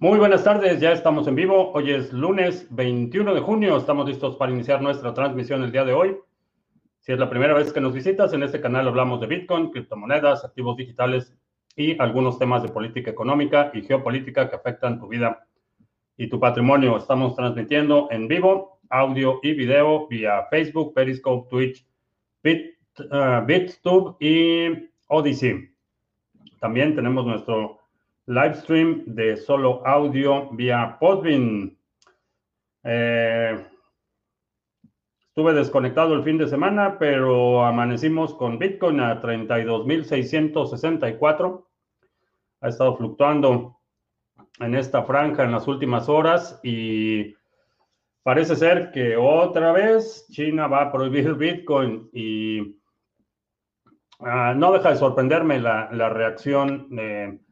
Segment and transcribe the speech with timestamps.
[0.00, 1.72] Muy buenas tardes, ya estamos en vivo.
[1.72, 3.76] Hoy es lunes 21 de junio.
[3.76, 6.16] Estamos listos para iniciar nuestra transmisión el día de hoy.
[7.00, 10.44] Si es la primera vez que nos visitas, en este canal hablamos de Bitcoin, criptomonedas,
[10.44, 11.36] activos digitales
[11.74, 15.48] y algunos temas de política económica y geopolítica que afectan tu vida
[16.16, 16.96] y tu patrimonio.
[16.96, 21.84] Estamos transmitiendo en vivo, audio y video vía Facebook, Periscope, Twitch,
[22.44, 25.70] Bit, uh, BitTube y Odyssey.
[26.60, 27.77] También tenemos nuestro
[28.28, 31.74] live stream de solo audio vía Podbean.
[32.84, 33.66] Eh,
[35.28, 41.64] estuve desconectado el fin de semana, pero amanecimos con Bitcoin a 32.664.
[42.60, 43.78] Ha estado fluctuando
[44.60, 47.34] en esta franja en las últimas horas y
[48.22, 52.60] parece ser que otra vez China va a prohibir Bitcoin y
[54.18, 56.94] uh, no deja de sorprenderme la reacción.
[56.94, 57.47] de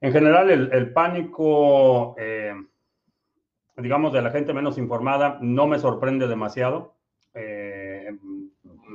[0.00, 2.54] en general, el, pánico, eh,
[3.76, 6.94] digamos, de la gente menos informada no me sorprende demasiado.
[7.34, 8.10] Eh,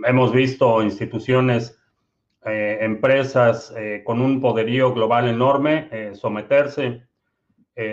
[0.03, 1.80] hemos visto instituciones,
[2.44, 7.03] eh, empresas con un poderío global enorme someterse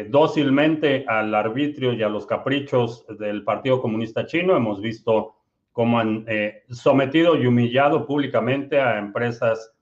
[0.09, 4.57] dócilmente al arbitrio y a los caprichos del Partido Comunista Chino.
[4.57, 5.35] Hemos visto
[5.73, 6.27] cómo han
[6.69, 9.73] sometido y humillado públicamente a empresas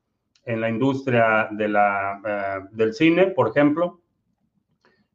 [0.44, 4.00] en la industria de la, eh, del cine, por ejemplo.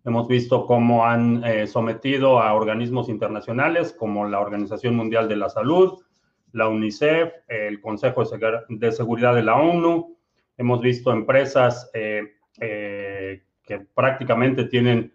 [0.04, 5.50] Hemos visto cómo han eh, sometido a organismos internacionales como la Organización Mundial de la
[5.50, 6.04] Salud,
[6.52, 8.24] la UNICEF, el Consejo
[8.70, 10.16] de Seguridad de la ONU.
[10.58, 12.24] Hemos visto empresas eh,
[12.60, 15.12] que prácticamente tienen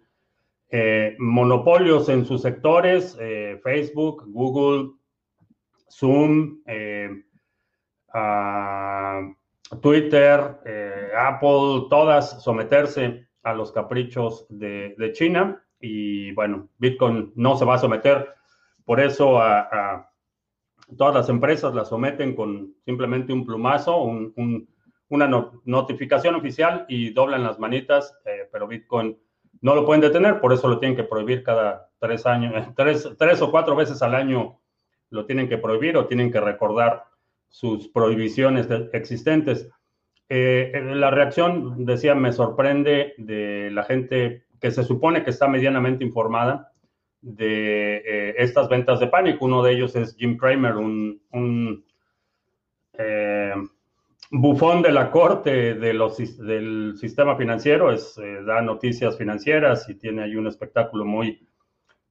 [1.17, 3.17] monopolios en sus sectores,
[3.61, 4.91] Facebook, Google,
[5.91, 6.61] Zoom,
[8.13, 9.35] uh,
[9.79, 15.63] Twitter, eh, Apple, todas someterse a los caprichos de, China.
[15.79, 18.35] Y bueno, Bitcoin no se va a someter.
[18.85, 20.11] Por eso a,
[20.97, 24.03] todas las empresas la someten con simplemente un plumazo,
[25.09, 29.17] una notificación oficial y doblan las manitas, eh, pero Bitcoin
[29.61, 33.41] no lo pueden detener, por eso lo tienen que prohibir cada tres años, tres, tres
[33.41, 34.59] o cuatro veces al año
[35.09, 37.05] lo tienen que prohibir o tienen que recordar
[37.51, 39.69] sus prohibiciones existentes.
[40.29, 46.03] Eh, la reacción, decía, me sorprende de la gente que se supone que está medianamente
[46.03, 46.71] informada
[47.21, 49.45] de eh, estas ventas de pánico.
[49.45, 51.83] Uno de ellos es Jim Cramer, un,
[52.97, 53.53] eh,
[54.31, 60.47] bufón de la corte del sistema financiero, es, da noticias financieras y tiene ahí un
[60.47, 61.45] espectáculo muy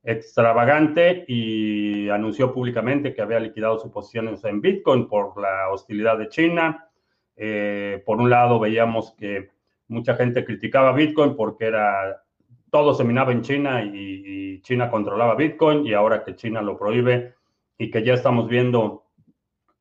[0.03, 6.29] extravagante y anunció públicamente que había liquidado sus posiciones en Bitcoin por la hostilidad de
[6.29, 6.89] China.
[7.37, 9.51] Eh, por un lado, veíamos que
[9.89, 12.23] mucha gente criticaba Bitcoin porque era
[12.71, 17.35] todo se minaba en China y, China controlaba Bitcoin y ahora que China lo prohíbe
[17.79, 19.07] y que ya estamos viendo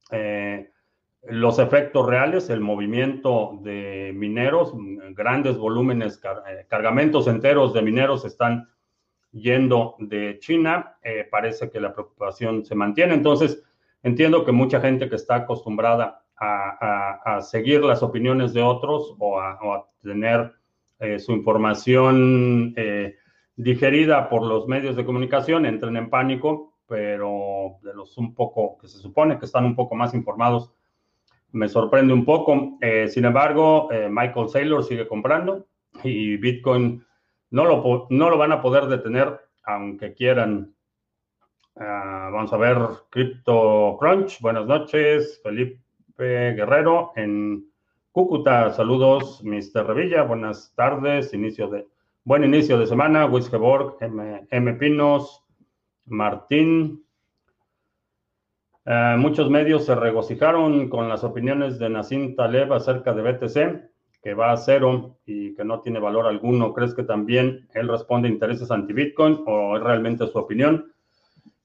[0.09, 0.72] eh,
[1.24, 4.74] los efectos reales, el movimiento de mineros,
[5.12, 8.69] grandes volúmenes, eh, cargamentos enteros de mineros están
[9.31, 13.13] yendo de China, eh, parece que la preocupación se mantiene.
[13.13, 13.63] Entonces,
[14.03, 19.85] entiendo que mucha gente que está acostumbrada a, seguir las opiniones de otros o a,
[20.01, 20.53] tener
[21.00, 23.18] eh, su información eh,
[23.57, 28.88] digerida por los medios de comunicación entren en pánico, pero de los un poco que
[28.88, 30.72] se supone que están un poco más informados,
[31.51, 32.78] me sorprende un poco.
[33.09, 35.66] sin embargo, Michael Saylor sigue comprando
[36.03, 37.03] y Bitcoin
[37.51, 40.73] no lo, no lo van a poder detener aunque quieran.
[41.75, 42.77] Ah, vamos a ver,
[43.09, 44.39] Crypto Crunch.
[44.41, 45.79] Buenas noches, Felipe
[46.17, 47.71] Guerrero en
[48.11, 48.71] Cúcuta.
[48.71, 49.85] Saludos, Mr.
[49.85, 50.23] Revilla.
[50.23, 51.88] Buenas tardes, inicio de,
[52.23, 53.25] buen inicio de semana.
[53.25, 54.73] Wiskeborg, M, M.
[54.73, 55.43] Pinos,
[56.05, 57.05] Martín.
[58.85, 63.89] Ah, muchos medios se regocijaron con las opiniones de Nassim Taleb acerca de BTC
[64.21, 68.27] que va a cero y que no tiene valor alguno, ¿crees que también él responde
[68.27, 70.92] a intereses anti-Bitcoin o es realmente su opinión?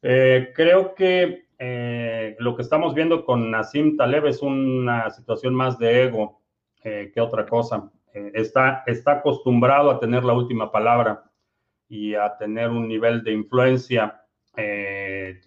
[0.03, 5.79] Eh, creo que eh, lo que estamos viendo con Nassim Taleb es una situación más
[5.79, 6.41] de ego
[6.83, 7.91] eh, que otra cosa.
[8.13, 11.25] está, está acostumbrado a tener la última palabra
[11.89, 14.21] y a tener un nivel de influencia.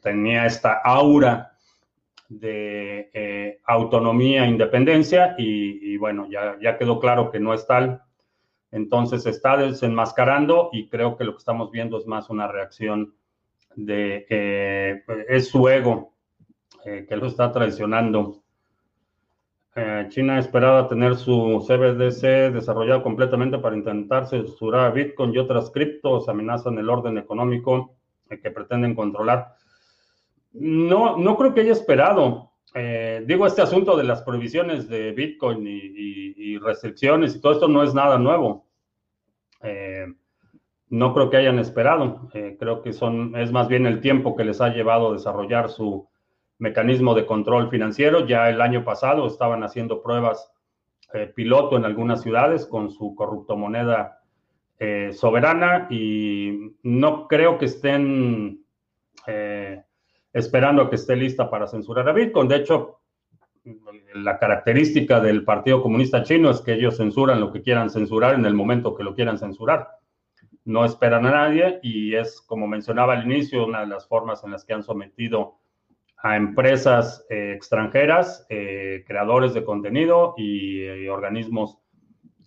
[0.01, 1.56] tenía esta aura
[2.29, 8.01] de eh, autonomía e independencia y, bueno, ya, ya quedó claro que no es tal.
[8.71, 13.15] Entonces está desenmascarando y creo que lo que estamos viendo es más una reacción
[13.75, 16.13] de, eh, es su ego
[16.85, 18.43] eh, que lo está traicionando.
[20.09, 26.27] China esperaba tener su CBDC desarrollado completamente para intentar censurar a Bitcoin y otras criptos,
[26.27, 27.95] amenazan el orden económico
[28.27, 29.53] que pretenden controlar.
[30.53, 32.51] No, no creo que haya esperado.
[32.73, 37.83] Eh, digo, este asunto de las prohibiciones de Bitcoin y, restricciones y todo esto no
[37.83, 38.65] es nada nuevo.
[39.61, 40.07] Eh,
[40.89, 42.29] no creo que hayan esperado.
[42.31, 46.09] creo que son, es más bien el tiempo que les ha llevado a desarrollar su,
[46.59, 48.25] mecanismo de control financiero.
[48.25, 50.51] Ya el año pasado estaban haciendo pruebas
[51.13, 54.21] eh, piloto en algunas ciudades con su corrupto moneda
[54.79, 58.63] eh, soberana y no creo que estén
[59.25, 59.83] eh,
[60.37, 62.47] esperando a que esté lista para censurar a Bitcoin.
[62.47, 62.99] De hecho,
[64.13, 68.45] la característica del Partido Comunista Chino es que ellos censuran lo que quieran censurar en
[68.45, 69.89] el momento que lo quieran censurar.
[70.63, 74.51] No esperan a nadie y es, como mencionaba al inicio, una de las formas en
[74.51, 75.59] las que han sometido
[76.17, 81.79] a empresas eh, extranjeras, eh, creadores de contenido y, organismos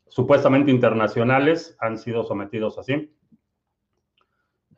[0.09, 3.13] supuestamente internacionales han sido sometidos así.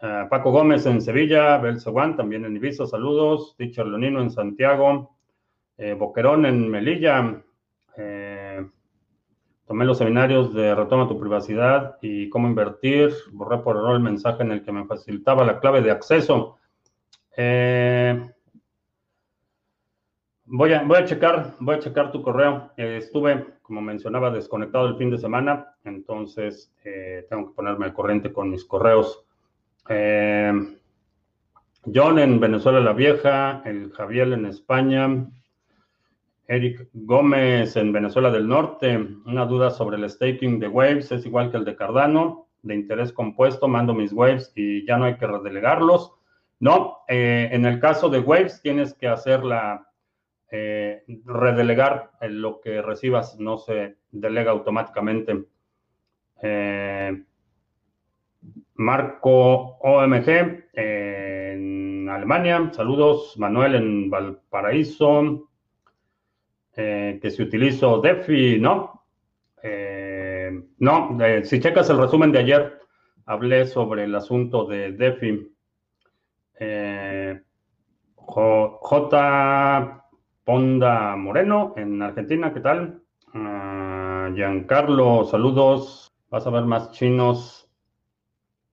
[0.03, 3.55] Eh, Paco Gómez en Sevilla, Belseguán también en Ibiza, saludos.
[3.57, 5.17] Teacher Leonino en Santiago,
[5.99, 7.43] Boquerón en Melilla.
[9.67, 13.13] tomé los seminarios de Retoma tu privacidad y cómo invertir.
[13.33, 16.59] Borré por error el mensaje en el que me facilitaba la clave de acceso.
[17.37, 18.33] Eh,
[20.55, 22.73] Voy a, voy a checar, voy a checar tu correo.
[22.77, 27.95] Eh, estuve, como mencionaba, desconectado el fin de semana, entonces eh, tengo que ponerme al
[27.95, 29.25] corriente con mis correos.
[29.89, 30.53] Eh,
[31.93, 35.27] John en Venezuela la Vieja, el Javier en España,
[36.47, 38.97] Eric Gómez en Venezuela del Norte.
[39.27, 43.13] Una duda sobre el staking de Waves, es igual que el de Cardano, de interés
[43.13, 46.13] compuesto, mando mis Waves y ya no hay que redelegarlos.
[46.61, 49.89] No, en el caso de Waves tienes que hacer la
[50.55, 55.47] eh, redelegar lo que recibas, no se delega automáticamente.
[56.43, 57.25] Eh,
[58.83, 63.35] Marco OMG en Alemania, saludos.
[63.39, 65.49] Manuel en Valparaíso,
[66.77, 69.01] eh, que si utilizo DeFi, ¿no?
[70.79, 72.81] no, si checas el resumen de ayer,
[73.27, 75.49] hablé sobre el asunto de DeFi.
[78.17, 80.03] J
[80.45, 83.03] Ponda Moreno en Argentina, ¿qué tal?
[83.35, 86.09] Uh, Giancarlo, saludos.
[86.31, 87.62] Vas a ver más chinos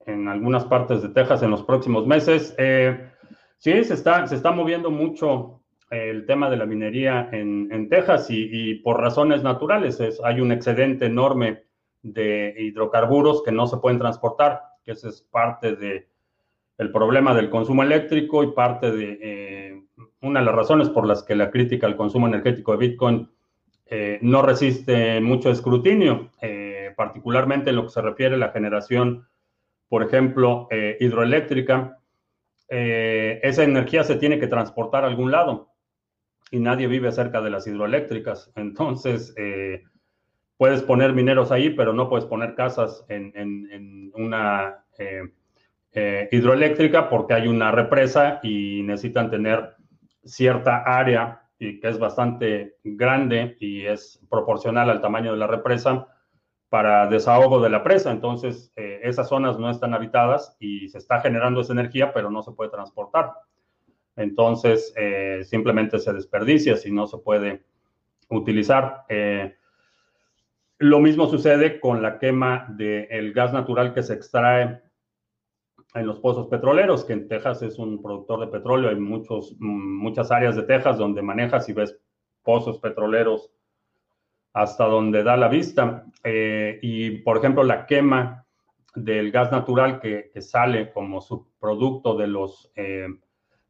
[0.06, 2.54] en algunas partes de Texas en los próximos meses.
[2.58, 3.10] Eh,
[3.58, 5.60] sí, se está, se está moviendo mucho
[5.90, 9.98] el tema de la minería en, Texas y, por razones naturales.
[10.00, 11.64] Es, hay un excedente enorme
[12.02, 16.06] de hidrocarburos que no se pueden transportar, que ese es parte del
[16.78, 19.18] el problema del consumo eléctrico y parte de...
[19.20, 19.82] Eh,
[20.22, 23.30] una de las razones por las que la crítica al consumo energético de Bitcoin
[23.86, 29.26] eh, no resiste mucho escrutinio, eh, particularmente en lo que se refiere a la generación,
[29.90, 31.98] por ejemplo, eh, hidroeléctrica.
[32.68, 35.72] esa energía se tiene que transportar a algún lado
[36.52, 38.52] y nadie vive cerca de las hidroeléctricas.
[38.56, 39.34] Entonces,
[40.56, 44.84] puedes poner mineros ahí, pero no puedes poner casas en, en una
[46.30, 49.74] hidroeléctrica porque hay una represa y necesitan tener
[50.22, 56.06] cierta área y que es bastante grande y es proporcional al tamaño de la represa
[56.70, 58.12] para desahogo de la presa.
[58.12, 62.42] Entonces, eh, esas zonas no están habitadas y se está generando esa energía, pero no
[62.42, 63.32] se puede transportar.
[64.16, 67.64] Entonces, eh, simplemente se desperdicia si no se puede
[68.28, 69.04] utilizar.
[69.08, 69.56] Eh,
[70.78, 74.80] lo mismo sucede con la quema del gas natural que se extrae
[75.94, 80.30] en los pozos petroleros, que en Texas es un productor de petróleo, hay muchos, muchas
[80.30, 81.98] áreas de Texas donde manejas y ves
[82.44, 83.50] pozos petroleros
[84.52, 86.04] hasta donde da la vista.
[86.24, 88.46] Eh, y, por ejemplo, la quema
[88.94, 93.06] del gas natural que, sale como subproducto de los eh,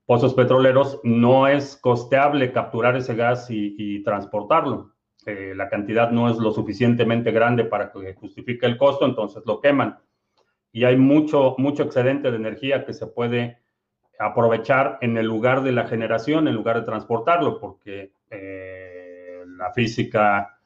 [0.06, 4.94] pozos petroleros, no es costeable capturar ese gas y, transportarlo.
[5.26, 9.60] Eh, la cantidad no es lo suficientemente grande para que justifique el costo, entonces lo
[9.60, 9.98] queman
[10.72, 13.58] y hay mucho, mucho excedente de energía que se puede
[14.18, 18.12] aprovechar en el lugar de la generación, en lugar de transportarlo, porque
[19.60, 20.59] la física,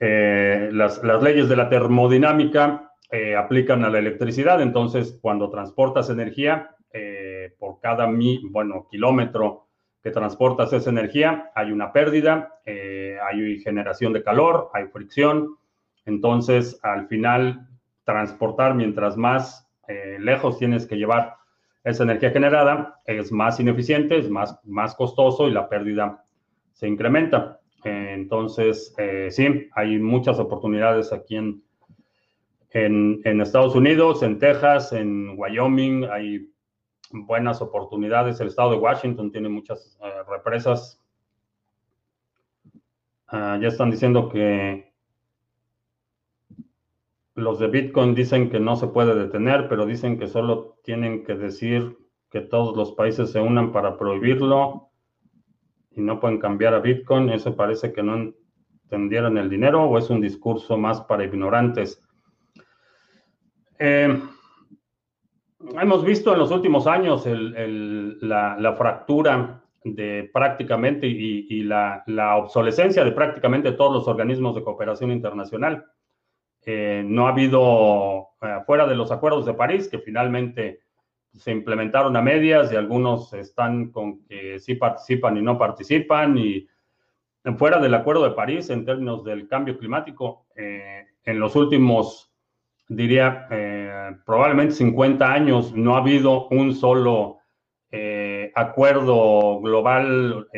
[0.00, 6.76] eh, las, leyes de la termodinámica eh, aplican a la electricidad, entonces cuando transportas energía,
[7.60, 9.68] por cada mi, bueno, kilómetro
[10.02, 15.56] que transportas esa energía, hay una pérdida, hay generación de calor, hay fricción,
[16.04, 17.68] entonces al final
[18.04, 21.36] transportar mientras más eh, lejos tienes que llevar
[21.84, 26.24] esa energía generada, es más ineficiente, es más, más costoso y la pérdida
[26.72, 27.60] se incrementa.
[27.84, 28.94] Entonces,
[29.30, 31.62] sí, hay muchas oportunidades aquí en,
[32.72, 36.48] en, Estados Unidos, en Texas, en Wyoming, hay
[37.12, 38.40] buenas oportunidades.
[38.40, 41.02] El estado de Washington tiene muchas represas.
[43.26, 44.92] Ah, ya están diciendo que
[47.34, 51.34] los de Bitcoin dicen que no se puede detener, pero dicen que solo tienen que
[51.34, 51.96] decir
[52.30, 54.89] que todos los países se unan para prohibirlo
[55.94, 57.30] y no pueden cambiar a Bitcoin.
[57.30, 58.32] Eso parece que no
[58.84, 62.02] entendieron el dinero o es un discurso más para ignorantes.
[63.78, 64.20] Eh,
[65.80, 72.04] hemos visto en los últimos años la, fractura de prácticamente y, la,
[72.36, 75.84] obsolescencia de prácticamente todos los organismos de cooperación internacional.
[76.66, 80.80] Eh, no ha habido, eh, fuera de los acuerdos de París, que finalmente
[81.36, 86.66] se implementaron a medias y algunos están con que sí participan y no participan, y
[87.56, 92.32] fuera del acuerdo de París en términos del cambio climático, eh, en los últimos,
[92.88, 93.46] diría,
[94.26, 97.38] probablemente 50 años no ha habido un solo
[98.54, 100.48] acuerdo global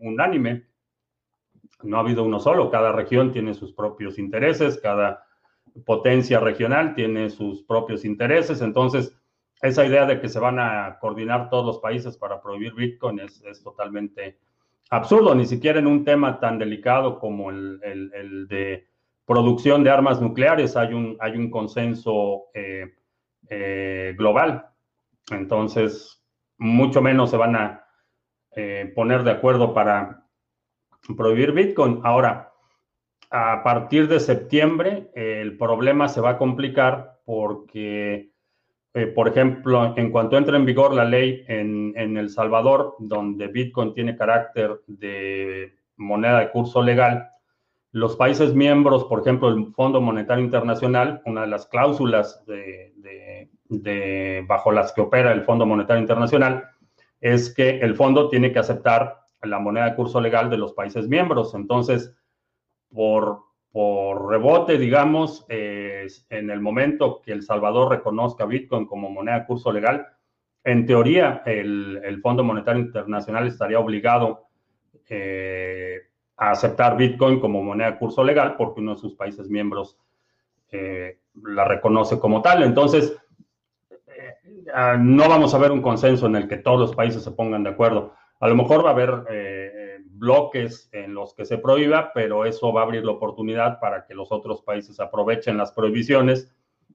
[0.00, 0.66] unánime.
[1.82, 5.24] No ha habido uno solo, cada región tiene sus propios intereses, cada
[5.84, 9.16] potencia regional, tiene sus propios intereses, entonces
[9.60, 13.42] esa idea de que se van a coordinar todos los países para prohibir Bitcoin es,
[13.62, 14.38] totalmente
[14.90, 18.86] absurdo, ni siquiera en un tema tan delicado como el, de
[19.24, 22.94] producción de armas nucleares hay un, hay un consenso eh,
[23.50, 24.66] eh, global.
[25.30, 26.24] Entonces,
[26.56, 27.84] mucho menos se van a
[28.56, 30.24] eh, poner de acuerdo para
[31.16, 32.00] prohibir Bitcoin.
[32.04, 32.52] Ahora,
[33.30, 38.32] a partir de septiembre el problema se va a complicar porque,
[38.94, 43.92] eh, por ejemplo, en cuanto entre en vigor la ley en, El Salvador, donde Bitcoin
[43.92, 47.30] tiene carácter de moneda de curso legal,
[47.92, 52.44] los países miembros, por ejemplo, el Fondo Monetario Internacional, una de las cláusulas
[54.46, 56.64] bajo las que opera el Fondo Monetario Internacional,
[57.20, 61.08] es que el fondo tiene que aceptar la moneda de curso legal de los países
[61.08, 61.54] miembros.
[61.54, 62.14] Entonces,
[62.90, 69.46] por, por rebote, digamos, en el momento que El Salvador reconozca Bitcoin como moneda de
[69.46, 70.06] curso legal,
[70.64, 74.48] en teoría el, Fondo Monetario Internacional estaría obligado
[75.08, 75.96] eh,
[76.36, 79.98] a aceptar Bitcoin como moneda de curso legal porque uno de sus países miembros
[80.70, 82.62] eh, la reconoce como tal.
[82.62, 83.16] Entonces,
[83.90, 84.34] eh,
[84.74, 87.62] ah, no vamos a ver un consenso en el que todos los países se pongan
[87.62, 88.12] de acuerdo.
[88.40, 89.10] A lo mejor va a haber
[90.18, 94.14] bloques en los que se prohíba, pero eso va a abrir la oportunidad para que
[94.14, 96.54] los otros países aprovechen las prohibiciones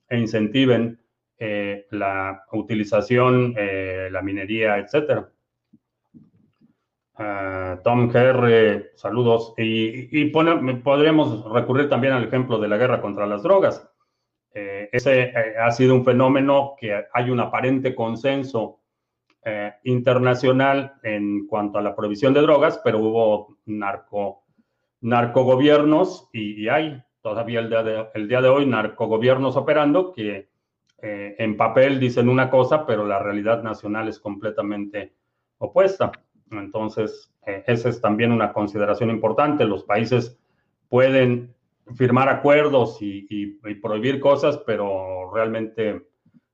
[0.10, 1.00] e incentiven
[1.38, 5.26] eh, la utilización, eh, la minería, etc.
[7.16, 9.54] Ah, Tom Kerr, saludos.
[9.58, 13.90] Y, podríamos recurrir también al ejemplo de la guerra contra las drogas.
[14.54, 18.83] Eh, ese ha sido un fenómeno que hay un aparente consenso
[19.46, 24.44] eh, internacional en cuanto a la provisión de drogas, pero hubo narco,
[25.02, 30.48] narcogobiernos y, hay todavía el día, de, el día de hoy narcogobiernos operando que
[31.02, 35.14] eh, en papel dicen una cosa, pero la realidad nacional es completamente
[35.58, 36.12] opuesta.
[36.50, 39.66] Entonces, eh, esa es también una consideración importante.
[39.66, 40.40] Los países
[40.88, 41.54] pueden
[41.96, 46.08] firmar acuerdos y, y prohibir cosas, pero realmente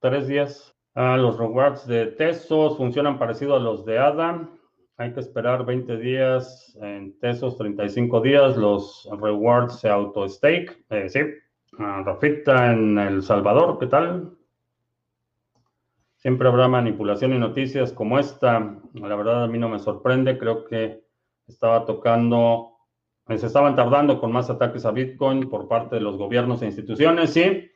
[0.00, 0.74] tres días.
[0.94, 4.48] Ah, los rewards de Tesos funcionan parecido a los de ADA.
[4.96, 8.56] Hay que esperar 20 días en Tesos, 35 días.
[8.56, 10.84] Los rewards se auto-stake.
[10.90, 11.20] Eh, sí.
[11.78, 14.36] Ah, Rafita en El Salvador, ¿qué tal?
[16.16, 18.76] Siempre habrá manipulación y noticias como esta.
[18.92, 20.36] La verdad a mí no me sorprende.
[20.36, 21.02] Creo que
[21.46, 22.79] estaba tocando,
[23.38, 27.32] se estaban tardando con más ataques a Bitcoin por parte de los gobiernos e instituciones.
[27.32, 27.70] Sí,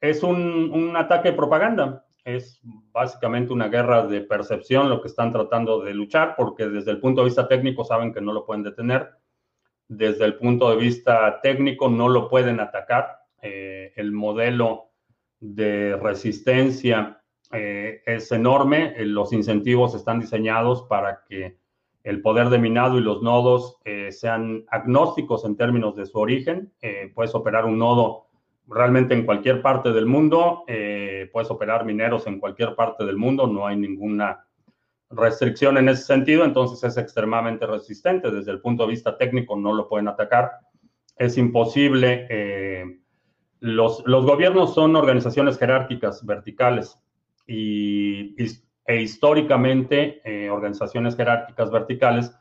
[0.00, 2.04] es un, un ataque de propaganda.
[2.24, 2.60] Es
[2.92, 7.20] básicamente una guerra de percepción lo que están tratando de luchar porque desde el punto
[7.20, 9.10] de vista técnico saben que no lo pueden detener.
[9.88, 13.20] Desde el punto de vista técnico no lo pueden atacar.
[13.40, 14.90] Eh, el modelo
[15.38, 17.22] de resistencia
[17.52, 18.94] eh, es enorme.
[18.96, 21.58] Eh, los incentivos están diseñados para que
[22.06, 26.72] el poder de minado y los nodos eh, sean agnósticos en términos de su origen.
[27.16, 28.28] puedes operar un nodo
[28.68, 30.62] realmente en cualquier parte del mundo.
[31.32, 33.48] puedes operar mineros en cualquier parte del mundo.
[33.48, 34.46] No hay ninguna
[35.10, 36.44] restricción en ese sentido.
[36.44, 38.30] Entonces es extremadamente resistente.
[38.30, 40.52] Desde el punto de vista técnico no lo pueden atacar.
[41.16, 43.00] Es imposible.
[43.58, 47.00] Los, los, gobiernos son organizaciones jerárquicas verticales
[47.48, 48.36] y,
[48.86, 52.32] e históricamente eh, organizaciones jerárquicas verticales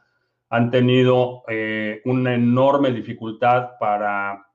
[0.50, 4.46] han tenido eh, una enorme dificultad para,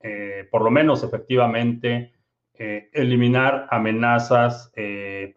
[0.00, 2.14] eh, por lo menos efectivamente,
[2.92, 5.34] eliminar amenazas de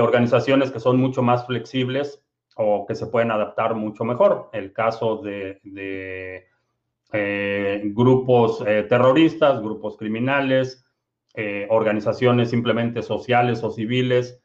[0.00, 4.48] organizaciones que son mucho más flexibles o que se pueden adaptar mucho mejor.
[4.52, 6.46] El caso de,
[7.92, 10.88] grupos terroristas, grupos criminales,
[11.70, 14.40] organizaciones simplemente sociales o civiles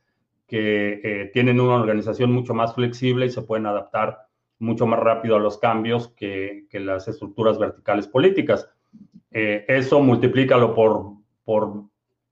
[0.54, 4.28] que eh, tienen una organización mucho más flexible y se pueden adaptar
[4.60, 8.70] mucho más rápido a los cambios que, las estructuras verticales políticas.
[9.32, 11.86] Eh, eso multiplícalo por, por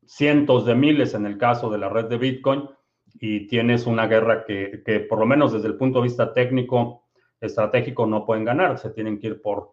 [0.06, 2.70] cientos de miles en el caso de la red de Bitcoin
[3.16, 7.08] y tienes una guerra que, que, por lo menos desde el punto de vista técnico,
[7.40, 8.78] estratégico, no pueden ganar.
[8.78, 9.72] Se tienen que ir por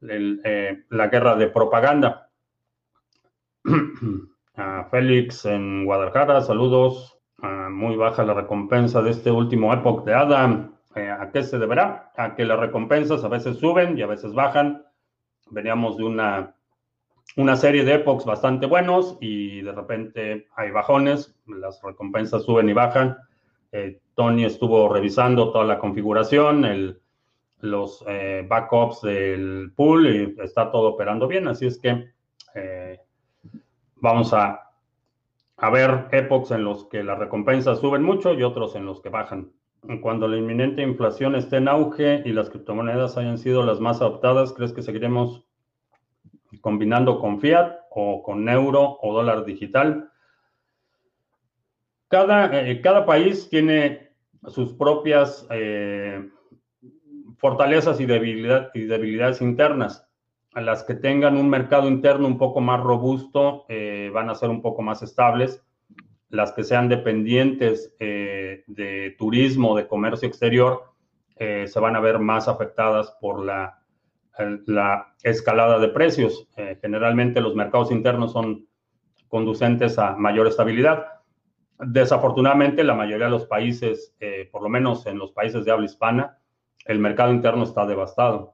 [0.00, 2.30] la guerra de propaganda.
[4.54, 7.13] A Félix en Guadalajara, saludos.
[7.70, 10.74] Muy baja la recompensa de este último Epoch de Adam.
[10.94, 12.12] Eh, ¿A qué se deberá?
[12.16, 14.84] A que las recompensas a veces suben y a veces bajan.
[15.50, 16.54] Veníamos de una,
[17.36, 22.72] una serie de epochs bastante buenos y de repente hay bajones, las recompensas suben y
[22.72, 23.16] bajan.
[23.72, 27.00] Eh, Tony estuvo revisando toda la configuración, el,
[27.60, 32.12] los eh, backups del pool y está todo operando bien, así es que
[33.96, 34.64] vamos a,
[35.56, 39.08] a ver epochs en los que las recompensas suben mucho y otros en los que
[39.08, 39.52] bajan.
[40.00, 44.52] Cuando la inminente inflación esté en auge y las criptomonedas hayan sido las más adoptadas,
[44.54, 45.44] ¿crees que seguiremos
[46.62, 50.10] combinando con fiat o con euro o dólar digital?
[52.08, 54.10] Cada, eh, cada país tiene
[54.46, 56.30] sus propias eh,
[57.36, 60.08] fortalezas y, debilidad, y debilidades internas
[60.60, 64.62] las que tengan un mercado interno un poco más robusto eh, van a ser un
[64.62, 65.62] poco más estables.
[66.28, 70.94] Las que sean dependientes eh, de turismo, de comercio exterior,
[71.36, 73.82] eh, se van a ver más afectadas por la,
[74.66, 76.48] la escalada de precios.
[76.80, 78.66] generalmente los mercados internos son
[79.28, 81.06] conducentes a mayor estabilidad.
[81.78, 84.16] Desafortunadamente, la mayoría de los países,
[84.52, 86.38] por lo menos en los países de habla hispana,
[86.84, 88.53] el mercado interno está devastado.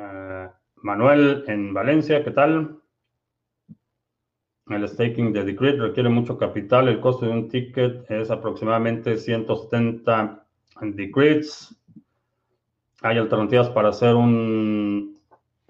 [0.00, 2.80] Eh, Manuel en Valencia, ¿qué tal?
[4.68, 6.88] El staking de Decred requiere mucho capital.
[6.88, 10.46] El costo de un ticket es aproximadamente 170
[10.80, 11.76] Decreds.
[13.02, 15.18] Hay alternativas para hacer un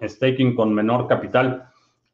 [0.01, 1.69] staking con menor capital.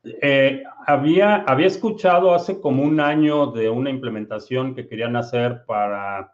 [0.05, 6.33] Eh, había, había escuchado hace como un año de una implementación que querían hacer para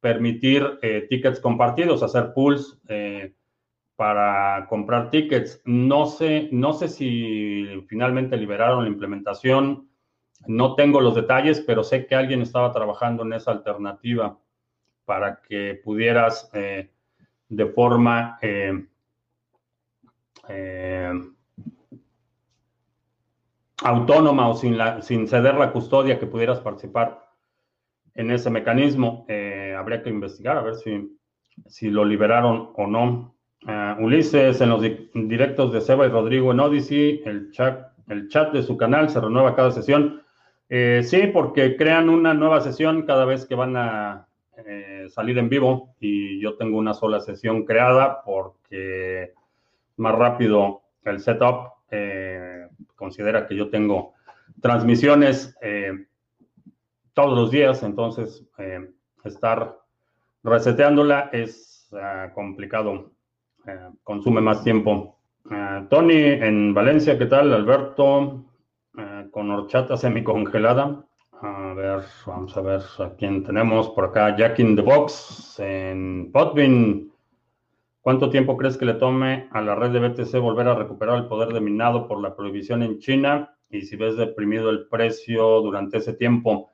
[0.00, 2.80] permitir eh, tickets compartidos, hacer pools
[3.98, 5.60] para comprar tickets.
[5.64, 9.88] No sé, no sé si finalmente liberaron la implementación.
[10.46, 14.38] No tengo los detalles, pero sé que alguien estaba trabajando en esa alternativa
[15.04, 16.92] para que pudieras eh,
[17.48, 18.86] de forma eh,
[20.48, 21.12] eh,
[23.82, 27.26] autónoma o sin, la, sin ceder la custodia que pudieras participar
[28.14, 29.26] en ese mecanismo.
[29.76, 31.18] habría que investigar a ver si,
[31.66, 33.37] si lo liberaron o no.
[33.70, 38.50] Ah, Ulises, en los directos de Seba y Rodrigo en Odyssey, el chat, el chat
[38.50, 40.22] de su canal se renueva cada sesión.
[40.70, 44.26] Eh, sí, porque crean una nueva sesión cada vez que van a
[44.66, 49.34] eh, salir en vivo y yo tengo una sola sesión creada porque
[49.98, 54.14] más rápido el setup eh, considera que yo tengo
[54.62, 55.54] transmisiones
[57.12, 58.46] todos los días, entonces
[59.24, 59.76] estar
[60.42, 63.17] reseteándola es ah, complicado.
[63.68, 65.18] Eh, consume más tiempo.
[65.50, 67.52] Eh, Tony en Valencia, ¿qué tal?
[67.52, 68.46] Alberto,
[68.96, 71.04] eh, con horchata semicongelada.
[71.42, 74.34] A ver, vamos a ver a quién tenemos por acá.
[74.34, 77.12] Jack in the Box en Podbean.
[78.00, 81.26] ¿Cuánto tiempo crees que le tome a la red de BTC volver a recuperar el
[81.26, 83.54] poder de minado por la prohibición en China?
[83.68, 86.70] Y si ves deprimido el precio durante ese tiempo.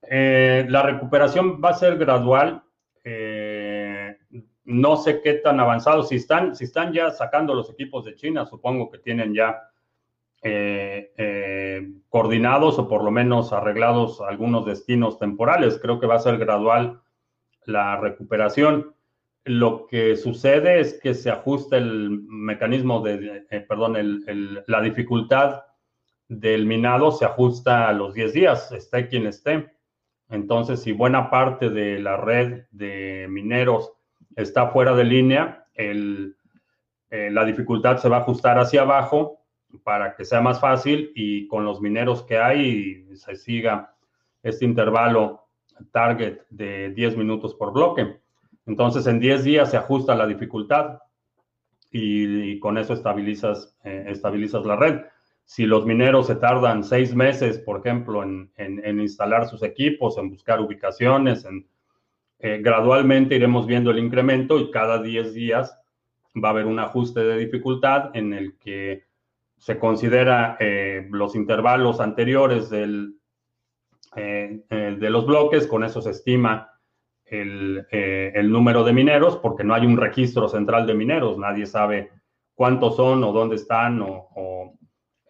[0.00, 2.62] La recuperación va a ser gradual.
[4.68, 6.02] No sé qué tan avanzado.
[6.02, 9.62] Si están, si están ya sacando los equipos de China, supongo que tienen ya
[10.42, 15.78] eh, eh, coordinados o por lo menos arreglados algunos destinos temporales.
[15.80, 17.00] Creo que va a ser gradual
[17.64, 18.94] la recuperación.
[19.44, 23.96] Lo que sucede es que se ajusta el mecanismo de, eh, perdón,
[24.66, 25.62] la dificultad
[26.28, 29.72] del minado se ajusta a los 10 días, esté quien esté.
[30.28, 33.94] Entonces, si buena parte de la red de mineros
[34.38, 35.66] está fuera de línea,
[37.10, 39.40] la dificultad se va a ajustar hacia abajo
[39.82, 43.94] para que sea más fácil y con los mineros que hay se siga
[44.42, 45.48] este intervalo
[45.90, 48.20] target de 10 minutos por bloque.
[48.66, 50.98] Entonces, en 10 días se ajusta la dificultad
[51.90, 55.00] y, con eso estabilizas, eh, estabilizas la red.
[55.44, 58.50] Si los mineros se tardan seis meses, por ejemplo, en,
[59.00, 61.66] instalar sus equipos, en buscar ubicaciones, en,
[62.40, 65.76] eh, gradualmente iremos viendo el incremento y cada 10 días
[66.42, 69.04] va a haber un ajuste de dificultad en el que
[69.56, 73.16] se considera eh, los intervalos anteriores del,
[74.14, 76.70] eh, de los bloques, con eso se estima
[77.24, 77.86] el,
[78.50, 82.10] número de mineros, porque no hay un registro central de mineros, nadie sabe
[82.54, 84.74] cuántos son o dónde están, o,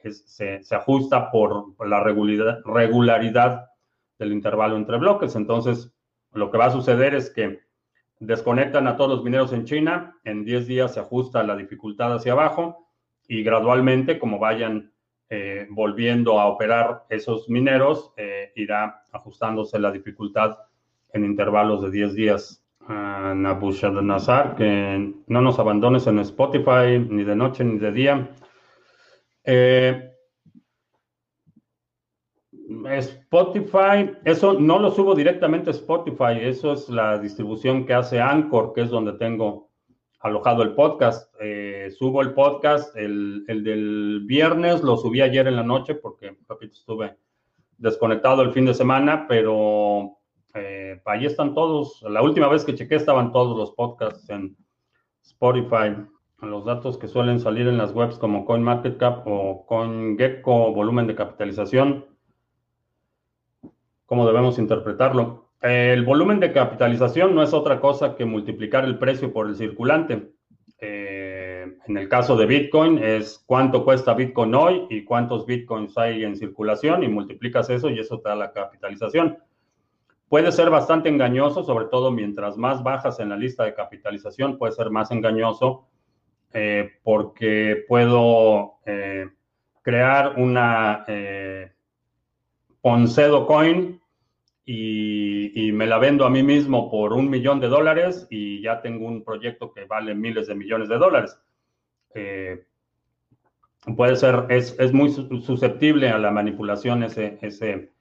[0.04, 3.66] se, ajusta por la regularidad
[4.18, 5.34] del intervalo entre bloques.
[5.34, 5.92] Entonces,
[6.38, 7.60] lo que va a suceder es que
[8.20, 12.32] desconectan a todos los mineros en China, en 10 días se ajusta la dificultad hacia
[12.32, 12.88] abajo,
[13.28, 14.92] y gradualmente, como vayan
[15.28, 20.56] eh, volviendo a operar esos mineros, eh, irá ajustándose la dificultad
[21.12, 22.64] en intervalos de 10 días.
[22.88, 28.30] Uh, Nabucodonosor, que no nos abandones en Spotify ni de noche ni de día.
[29.44, 30.10] Eh,
[32.68, 38.74] Spotify, eso no lo subo directamente a Spotify, eso es la distribución que hace Anchor,
[38.74, 39.70] que es donde tengo
[40.20, 41.34] alojado el podcast.
[41.40, 47.16] Eh, subo el podcast, el, del viernes lo subí ayer en la noche porque, estuve
[47.78, 50.18] desconectado el fin de semana, pero
[50.52, 52.02] eh, ahí están todos.
[52.02, 54.56] La última vez que chequé estaban todos los podcasts en
[55.22, 55.96] Spotify.
[56.42, 62.17] Los datos que suelen salir en las webs como CoinMarketCap o CoinGecko, volumen de capitalización,
[64.08, 65.50] ¿cómo debemos interpretarlo?
[65.60, 70.30] El volumen de capitalización no es otra cosa que multiplicar el precio por el circulante.
[70.80, 76.24] Eh, en el caso de Bitcoin es cuánto cuesta Bitcoin hoy y cuántos Bitcoins hay
[76.24, 79.38] en circulación y multiplicas eso y eso te da la capitalización.
[80.30, 84.72] Puede ser bastante engañoso, sobre todo mientras más bajas en la lista de capitalización, puede
[84.72, 85.86] ser más engañoso
[86.54, 89.26] eh, porque puedo eh,
[89.82, 91.04] crear una
[92.88, 94.00] Poncedo Coin
[94.64, 99.06] y, me la vendo a mí mismo por un millón de dólares y ya tengo
[99.06, 101.38] un proyecto que vale miles de millones de dólares.
[102.14, 102.64] Eh,
[103.94, 107.92] puede ser, es, es, muy susceptible a la manipulación ese, ese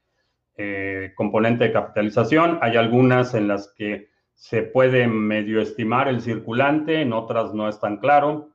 [0.55, 2.57] eh, componente de capitalización.
[2.61, 7.77] Hay algunas en las que se puede medio estimar el circulante, en otras no es
[7.81, 8.51] tan claro.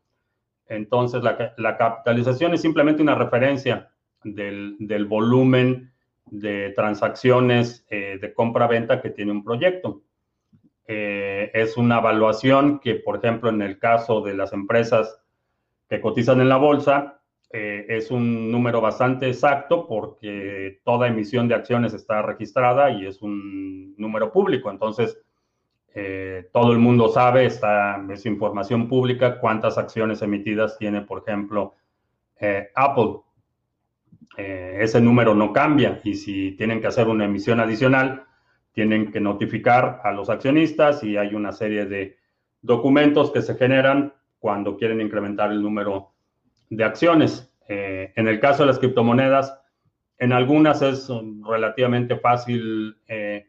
[0.66, 3.90] Entonces, la, la capitalización es simplemente una referencia
[4.24, 5.91] del, del volumen
[6.26, 10.02] de transacciones eh, de compra-venta que tiene un proyecto.
[10.86, 15.20] Eh, es una evaluación que, por ejemplo, en el caso de las empresas
[15.88, 21.54] que cotizan en la bolsa, eh, es un número bastante exacto porque toda emisión de
[21.54, 24.70] acciones está registrada y es un número público.
[24.70, 25.18] Entonces,
[26.52, 31.74] todo el mundo sabe, esta es información pública, cuántas acciones emitidas tiene, por ejemplo,
[32.74, 33.20] Apple.
[34.36, 38.24] Eh, ese número no cambia y si tienen que hacer una emisión adicional,
[38.72, 42.16] tienen que notificar a los accionistas y hay una serie de
[42.62, 46.12] documentos que se generan cuando quieren incrementar el número
[46.70, 47.52] de acciones.
[47.68, 49.58] Eh, en el caso de las criptomonedas,
[50.18, 51.08] en algunas es
[51.46, 53.46] relativamente fácil eh,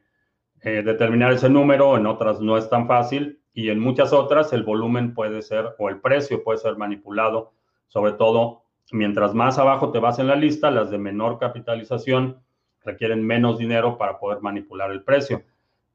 [0.64, 5.14] determinar ese número, en otras no es tan fácil y en muchas otras el volumen
[5.14, 7.54] puede ser o el precio puede ser manipulado,
[7.88, 8.63] sobre todo
[8.94, 12.38] Mientras más abajo te vas en la lista, las de menor capitalización
[12.86, 15.44] requieren menos dinero para poder manipular el precio.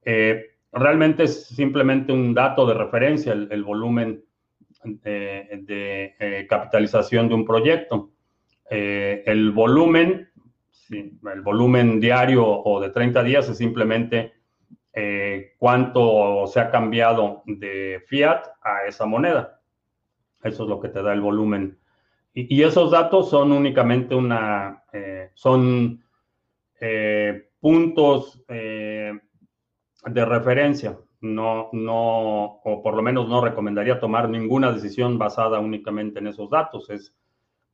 [0.04, 4.24] Eh, realmente es simplemente un dato de referencia el, volumen
[4.84, 8.10] de, eh, capitalización de un proyecto.
[8.70, 10.28] Eh, el volumen
[10.90, 14.32] el volumen diario o de 30 días es simplemente
[14.92, 19.60] eh, cuánto se ha cambiado de fiat a esa moneda.
[20.42, 21.78] Eso es lo que te da el volumen.
[22.40, 26.04] Y, esos datos son únicamente una, eh, son
[26.80, 30.96] eh, puntos de referencia.
[31.20, 36.48] No, no, o por lo menos no recomendaría tomar ninguna decisión basada únicamente en esos
[36.48, 36.88] datos.
[36.90, 37.12] Es,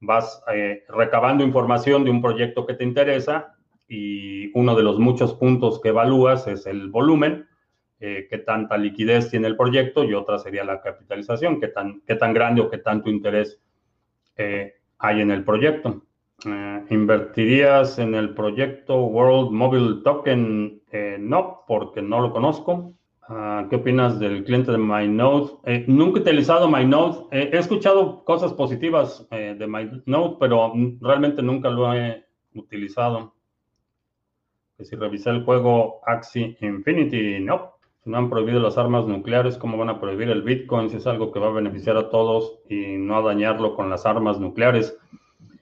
[0.00, 0.42] vas
[0.88, 3.54] recabando información de un proyecto que te interesa
[3.86, 7.46] y uno de los muchos puntos que evalúas es el volumen,
[8.00, 12.16] eh, qué tanta liquidez tiene el proyecto y otra sería la capitalización, qué tan, qué
[12.16, 13.60] tan grande o qué tanto interés
[14.36, 16.02] eh, hay en el proyecto.
[16.46, 20.80] Eh, ¿Invertirías en el proyecto World Mobile Token?
[21.18, 22.92] no, porque no lo conozco.
[23.28, 25.84] Ah, ¿Qué opinas del cliente de MyNode?
[25.88, 27.26] nunca he utilizado MyNode.
[27.32, 33.34] he escuchado cosas positivas de MyNode, pero realmente nunca lo he utilizado
[34.84, 37.74] si revisé el juego Axie Infinity, no.
[38.04, 41.06] Si no han prohibido las armas nucleares, ¿cómo van a prohibir el Bitcoin si es
[41.06, 44.98] algo que va a beneficiar a todos y no a dañarlo con las armas nucleares?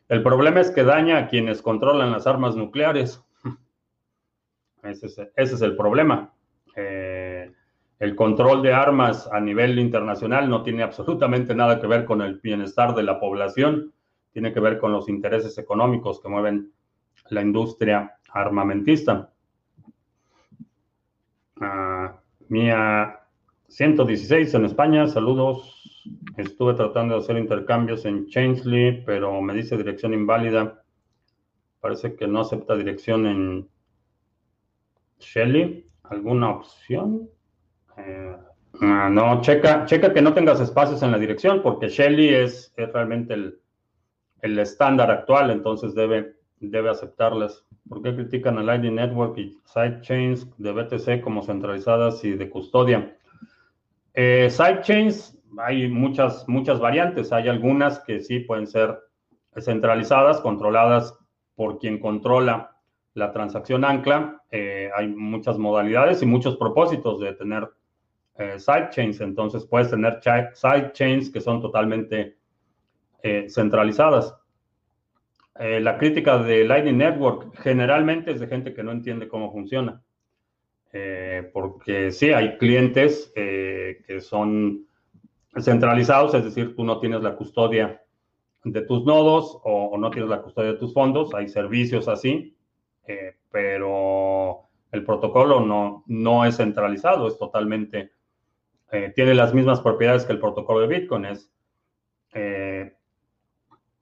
[0.09, 3.25] El problema es que daña a quienes controlan las armas nucleares.
[4.83, 6.35] Ese es, el problema.
[6.75, 7.53] Eh,
[8.01, 12.41] el control de armas a nivel internacional no tiene absolutamente nada que ver con el
[12.41, 13.93] bienestar de la población,
[14.33, 16.73] tiene que ver con los intereses económicos que mueven
[17.29, 19.31] la industria armamentista.
[21.61, 21.92] Ah,
[22.53, 23.19] mía
[23.69, 26.05] 116 en España, saludos.
[26.37, 30.85] Estuve tratando de hacer intercambios en Changeley, pero me dice dirección inválida.
[31.81, 33.69] Parece que no acepta dirección en
[35.19, 35.87] Shelly.
[36.03, 37.31] ¿Alguna opción?
[37.97, 38.37] Eh,
[38.83, 43.33] ah, no, checa, checa que no tengas espacios en la dirección, porque Shelly es, realmente
[43.33, 43.59] el,
[44.43, 46.35] el estándar actual, entonces debe
[46.69, 47.65] debe aceptarlas.
[47.89, 53.17] ¿Por qué critican a Lightning Network y sidechains de BTC como centralizadas y de custodia?
[54.15, 57.33] Eh, sidechains, hay muchas, muchas variantes.
[57.33, 58.99] Hay algunas que sí pueden ser
[59.59, 61.19] centralizadas, controladas
[61.55, 62.77] por quien controla
[63.15, 64.43] la transacción ancla.
[64.51, 67.69] Eh, hay muchas modalidades y muchos propósitos de tener
[68.37, 69.21] eh, sidechains.
[69.21, 70.21] Entonces puedes tener
[70.55, 72.37] sidechains que son totalmente
[73.49, 74.35] centralizadas.
[75.59, 80.03] Eh, la crítica de Lightning Network generalmente es de gente que no entiende cómo funciona.
[80.93, 84.87] Eh, porque sí, hay clientes eh, que son
[85.59, 88.03] centralizados, es decir, tú no tienes la custodia
[88.65, 92.57] de tus nodos o, no tienes la custodia de tus fondos, hay servicios así,
[93.51, 98.13] pero el protocolo no, no es centralizado, es totalmente,
[99.15, 101.53] tiene las mismas propiedades que el protocolo de Bitcoin, es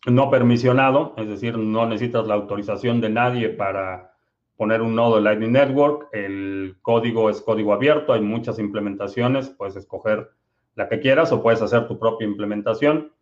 [0.06, 4.14] no permisionado, es decir, no necesitas la autorización de nadie para
[4.56, 6.08] poner un nodo de Lightning Network.
[6.12, 10.30] El código es código abierto, hay muchas implementaciones, puedes escoger
[10.74, 13.12] la que quieras o puedes hacer tu propia implementación.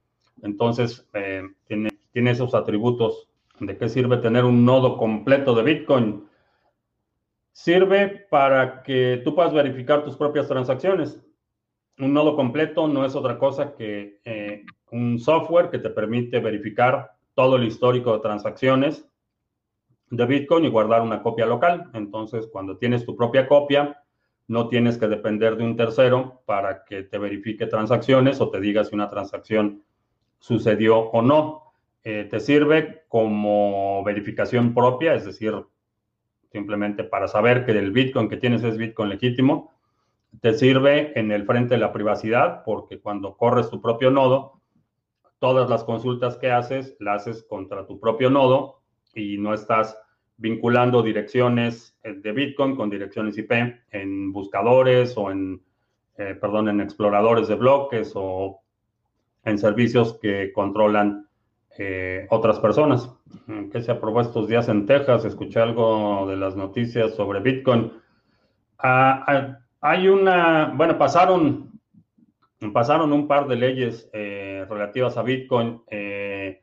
[0.42, 1.90] Entonces, eh, tiene,
[2.30, 3.28] esos atributos.
[3.60, 6.28] ¿De qué sirve tener un nodo completo de Bitcoin?
[7.52, 11.20] Sirve para que tú puedas verificar tus propias transacciones.
[11.98, 17.12] Un nodo completo no es otra cosa que eh, un software que te permite verificar
[17.34, 19.08] todo el histórico de transacciones
[20.10, 21.90] de Bitcoin y guardar una copia local.
[21.94, 24.02] Entonces, cuando tienes tu propia copia,
[24.46, 28.84] no tienes que depender de un tercero para que te verifique transacciones o te diga
[28.84, 29.82] si una transacción
[30.38, 31.74] sucedió o no.
[32.02, 35.54] Eh, te sirve como verificación propia, es decir,
[36.50, 39.74] simplemente para saber que el Bitcoin que tienes es Bitcoin legítimo.
[40.40, 44.57] Te sirve en el frente de la privacidad porque cuando corres tu propio nodo,
[45.38, 48.80] todas las consultas que haces las haces contra tu propio nodo
[49.14, 49.98] y no estás
[50.36, 53.52] vinculando direcciones eh, de Bitcoin con direcciones IP
[53.90, 55.62] en buscadores o en,
[56.16, 58.60] eh, perdón, en exploradores de bloques o
[59.44, 61.26] en servicios que controlan
[61.76, 63.10] eh, otras personas.
[63.72, 65.24] ¿Qué se aprobó estos días en Texas?
[65.24, 67.92] Escuché algo de las noticias sobre Bitcoin.
[68.78, 71.68] Ah, ah, hay una, bueno, pasaron
[72.72, 74.10] pasaron un par de leyes
[74.64, 75.82] relativas a Bitcoin.
[75.90, 76.62] Eh,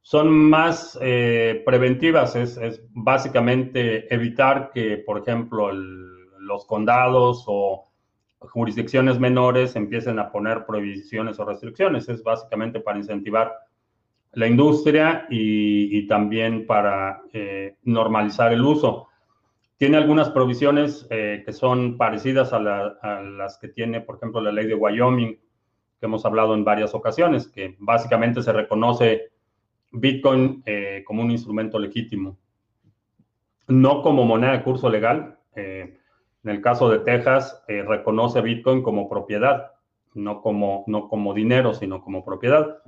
[0.00, 7.88] son más eh, preventivas, es, básicamente evitar que, por ejemplo, los condados o
[8.40, 12.08] jurisdicciones menores empiecen a poner prohibiciones o restricciones.
[12.08, 13.52] Es básicamente para incentivar
[14.32, 17.22] la industria y, también para
[17.84, 19.08] normalizar el uso.
[19.82, 24.68] Tiene algunas provisiones eh, que son parecidas a, las que tiene, por ejemplo, la ley
[24.68, 25.36] de Wyoming,
[26.02, 29.30] que hemos hablado en varias ocasiones, que básicamente se reconoce
[29.92, 32.36] Bitcoin eh, como un instrumento legítimo.
[33.68, 35.38] no como moneda de curso legal.
[35.54, 35.96] Eh,
[36.42, 39.74] en el caso de Texas, eh, reconoce Bitcoin como propiedad,
[40.14, 42.82] no como, no como dinero, sino como propiedad.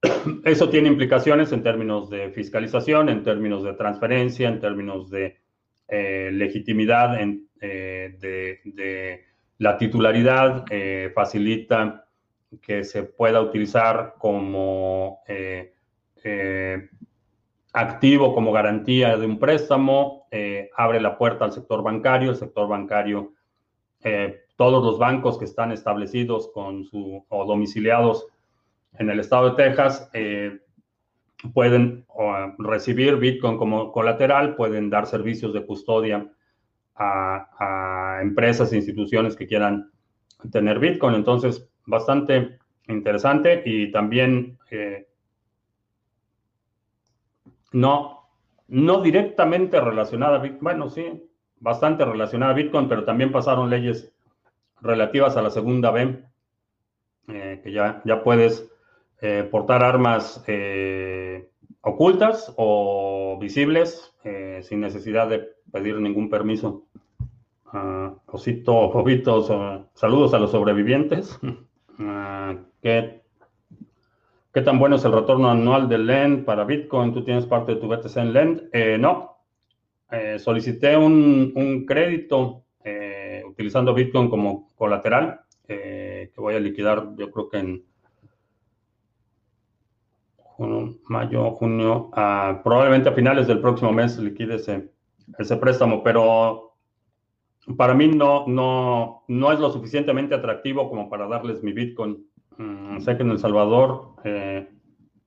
[0.44, 5.40] Eso tiene implicaciones en términos de fiscalización, en términos de transferencia, en términos de
[5.88, 7.18] legitimidad
[7.58, 8.60] de,
[9.58, 10.64] la titularidad,
[11.14, 12.06] facilita
[12.62, 15.20] que se pueda utilizar como
[17.72, 22.68] activo como garantía de un préstamo, eh, abre la puerta al sector bancario, el sector
[22.68, 23.34] bancario,
[24.02, 28.26] eh, todos los bancos que están establecidos con su, o domiciliados
[28.98, 30.58] en el estado de Texas eh,
[31.54, 32.04] pueden
[32.58, 36.28] recibir Bitcoin como colateral, pueden dar servicios de custodia
[36.98, 39.90] a, empresas e instituciones que quieran
[40.50, 41.14] tener Bitcoin.
[41.14, 42.58] Entonces, bastante
[42.88, 44.58] interesante y también
[47.72, 48.28] no,
[48.68, 51.28] no directamente relacionada a Bitcoin, bueno, sí,
[51.60, 54.12] bastante relacionada a Bitcoin, pero también pasaron leyes
[54.80, 56.22] relativas a la segunda B,
[57.28, 58.70] eh, que ya, ya puedes
[59.20, 64.14] eh, portar armas eh, ocultas o visibles
[64.60, 66.87] sin necesidad de pedir ningún permiso.
[67.72, 68.92] Uh, osito,
[69.94, 71.38] saludos a los sobrevivientes.
[72.00, 77.12] Uh, ¿Qué tan bueno es el retorno anual del LEND para Bitcoin?
[77.12, 78.62] ¿Tú tienes parte de tu BTC en LEND?
[78.72, 79.36] Eh, no.
[80.10, 87.48] Eh, solicité un, crédito eh, utilizando Bitcoin como colateral que voy a liquidar yo creo
[87.50, 87.84] que en
[91.08, 92.10] mayo, junio,
[92.64, 94.90] probablemente a finales del próximo mes liquide ese,
[95.38, 96.67] ese préstamo, pero
[97.76, 102.26] para mí no, no, no es lo suficientemente atractivo como para darles mi Bitcoin.
[102.56, 104.68] Mm, sé que en El Salvador eh,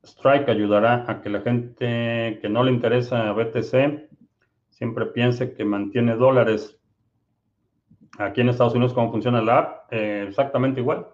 [0.03, 4.09] Strike ayudará a que la gente que no le interesa BTC
[4.69, 6.79] siempre piense que mantiene dólares.
[8.17, 9.93] Aquí en Estados Unidos, ¿cómo funciona la app?
[9.93, 11.07] Eh, exactamente igual.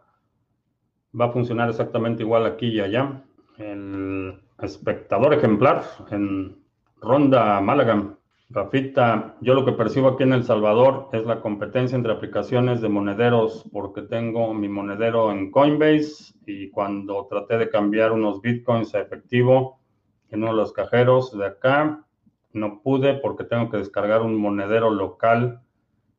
[1.20, 3.24] Va a funcionar exactamente igual aquí y allá.
[3.58, 6.58] El espectador ejemplar en
[7.02, 8.17] Ronda Málaga
[8.50, 12.88] Rafita, yo lo que percibo aquí en El Salvador es la competencia entre aplicaciones de
[12.88, 19.02] monederos, porque tengo mi monedero en Coinbase y cuando traté de cambiar unos bitcoins a
[19.02, 19.82] efectivo
[20.30, 22.06] en uno de los cajeros de acá,
[22.54, 25.62] no pude porque tengo que descargar un monedero local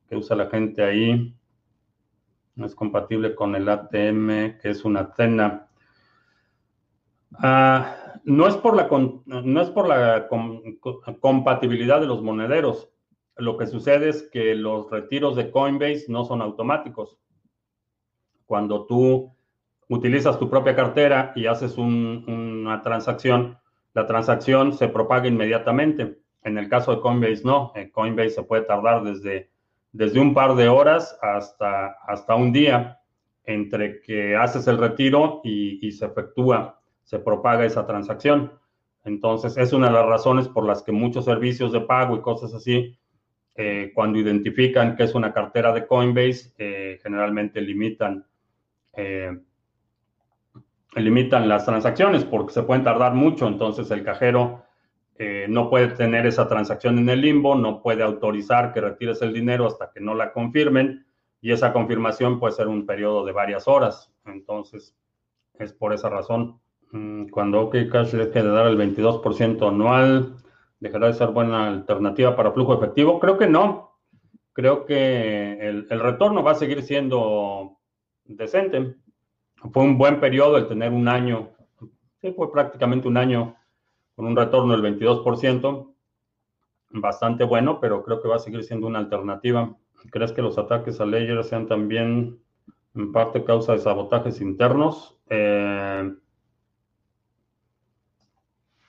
[0.07, 1.35] que usa la gente ahí.
[2.57, 5.69] No es compatible con el ATM, que es una cena.
[7.39, 8.89] Ah, no es por la,
[9.27, 10.29] no es por la
[11.21, 12.91] compatibilidad de los monederos.
[13.37, 17.19] Lo que sucede es que los retiros de Coinbase no son automáticos.
[18.47, 19.33] Cuando tú
[19.89, 23.59] utilizas tu propia cartera y haces una transacción,
[23.95, 26.19] la transacción se propaga inmediatamente.
[26.43, 27.73] En el caso de Coinbase, no.
[27.75, 29.51] En Coinbase se puede tardar desde,
[29.93, 33.01] desde un par de horas hasta, hasta un día
[33.45, 36.78] entre que haces el retiro y, y se efectúa
[37.09, 38.53] se propaga esa transacción.
[39.03, 42.53] Entonces, es una de las razones por las que muchos servicios de pago y cosas
[42.53, 42.99] así,
[43.55, 48.27] eh, cuando identifican que es una cartera de Coinbase, eh, generalmente limitan,
[48.93, 49.39] eh,
[50.97, 53.49] limitan las transacciones porque se pueden tardar mucho.
[53.49, 54.65] Entonces, el cajero
[55.49, 59.67] no puede tener esa transacción en el limbo, no puede autorizar que retires el dinero
[59.67, 61.07] hasta que no la confirmen
[61.41, 64.13] y esa confirmación puede ser un periodo de varias horas.
[64.27, 64.95] Entonces,
[65.59, 66.61] es por esa razón.
[66.93, 70.37] Mm, cuando OKCash deje de dar el 22% anual,
[70.81, 73.21] ¿dejará de ser buena alternativa para flujo efectivo?
[73.21, 73.99] Creo que no.
[74.53, 77.79] Creo que el, retorno va a seguir siendo
[78.25, 78.97] decente.
[79.73, 81.51] Fue un buen periodo el tener un año,
[82.21, 83.57] sí, fue prácticamente un año
[84.17, 85.95] con un retorno del 22%,
[86.91, 89.77] bastante bueno, pero creo que va a seguir siendo una alternativa.
[90.11, 92.41] ¿Crees que los ataques a Ledger sean también
[92.95, 95.17] en parte causa de sabotajes internos?
[95.29, 96.15] Eh,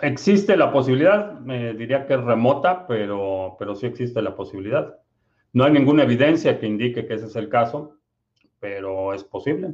[0.01, 4.97] Existe la posibilidad, me diría que es remota, pero, pero sí existe la posibilidad.
[5.51, 7.97] No hay ninguna evidencia que indique que ese es el caso,
[8.59, 9.73] pero es posible.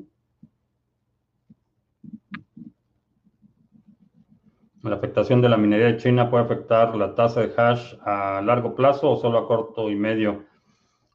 [4.82, 8.76] ¿La afectación de la minería de China puede afectar la tasa de hash a largo
[8.76, 10.46] plazo o solo a corto y medio?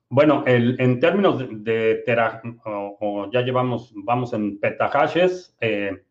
[0.08, 6.02] Bueno, en términos de, tera, o, ya llevamos, vamos en petahashes, eh,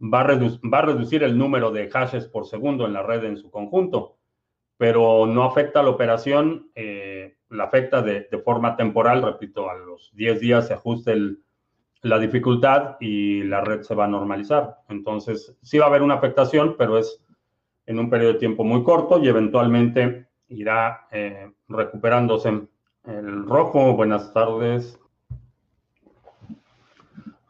[0.00, 4.16] va a, reducir el número de hashes por segundo en la red en su conjunto,
[4.76, 10.10] pero no afecta a la operación, eh, la afecta de, forma temporal, repito, a los
[10.14, 11.16] 10 días se ajuste
[12.02, 14.76] la dificultad y la red se va a normalizar.
[14.88, 17.22] Entonces, sí va a haber una afectación, pero es,
[17.86, 22.68] en un periodo de tiempo muy corto y eventualmente irá eh, recuperándose.
[23.04, 24.99] El rojo, buenas tardes.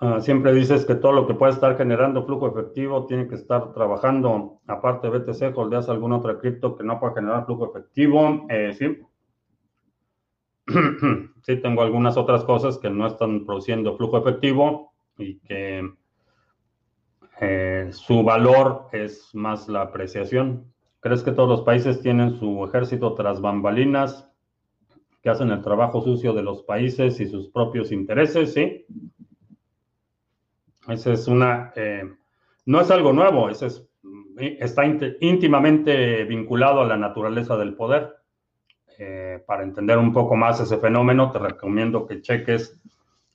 [0.02, 3.74] Ah, siempre dices que todo lo que puede estar generando flujo efectivo tiene que estar
[3.74, 4.60] trabajando.
[4.66, 8.46] Aparte de BTC, ¿holdeas alguna otra cripto que no pueda generar flujo efectivo?
[8.48, 8.98] Eh, sí.
[11.42, 15.86] sí, tengo algunas otras cosas que no están produciendo flujo efectivo y que
[17.42, 20.72] eh, su valor es más la apreciación.
[21.00, 24.26] ¿Crees que todos los países tienen su ejército tras bambalinas
[25.22, 28.54] que hacen el trabajo sucio de los países y sus propios intereses?
[28.54, 28.86] Sí.
[30.90, 32.08] Esa es una, eh,
[32.66, 33.88] no es algo nuevo, es,
[34.36, 34.84] está
[35.20, 38.16] íntimamente vinculado a la naturaleza del poder.
[38.98, 42.78] Eh, para entender un poco más ese fenómeno, te recomiendo que cheques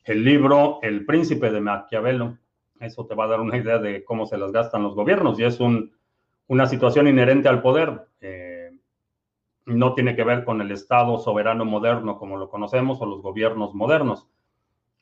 [0.03, 2.37] el libro El Príncipe de Maquiavelo
[2.79, 5.43] eso te va a dar una idea de cómo se las gastan los gobiernos y
[5.43, 5.59] es
[6.47, 8.07] una situación inherente al poder.
[8.19, 8.71] Eh,
[9.65, 13.73] no tiene que ver con el Estado soberano moderno como lo conocemos o los gobiernos
[13.73, 14.27] modernos.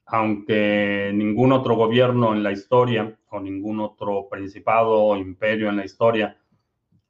[0.05, 5.85] Aunque ningún otro gobierno en la historia o ningún otro principado o imperio en la
[5.85, 6.37] historia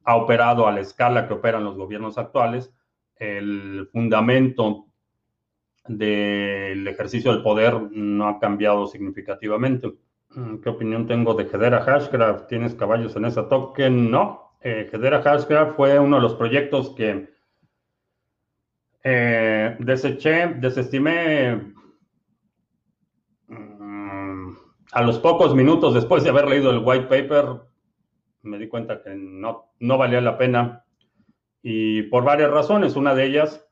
[0.04, 2.72] ha operado a la escala que operan los gobiernos actuales,
[3.16, 4.86] el fundamento
[5.86, 9.92] del ejercicio del poder no ha cambiado significativamente.
[10.30, 12.46] Mm, ¿Qué opinión tengo de Hedera Hashgraph?
[12.48, 14.10] ¿Tienes caballos en esa token?
[14.10, 14.56] No.
[14.60, 17.34] Eh, Hedera Hashgraph fue uno de los proyectos que
[19.02, 21.74] eh, deseché, desestimé
[23.48, 24.56] mm,
[24.94, 27.62] a los pocos minutos después de haber leído el white paper.
[28.42, 30.84] Me di cuenta que no, valía la pena
[31.62, 32.94] y por varias razones.
[32.94, 33.68] Una de ellas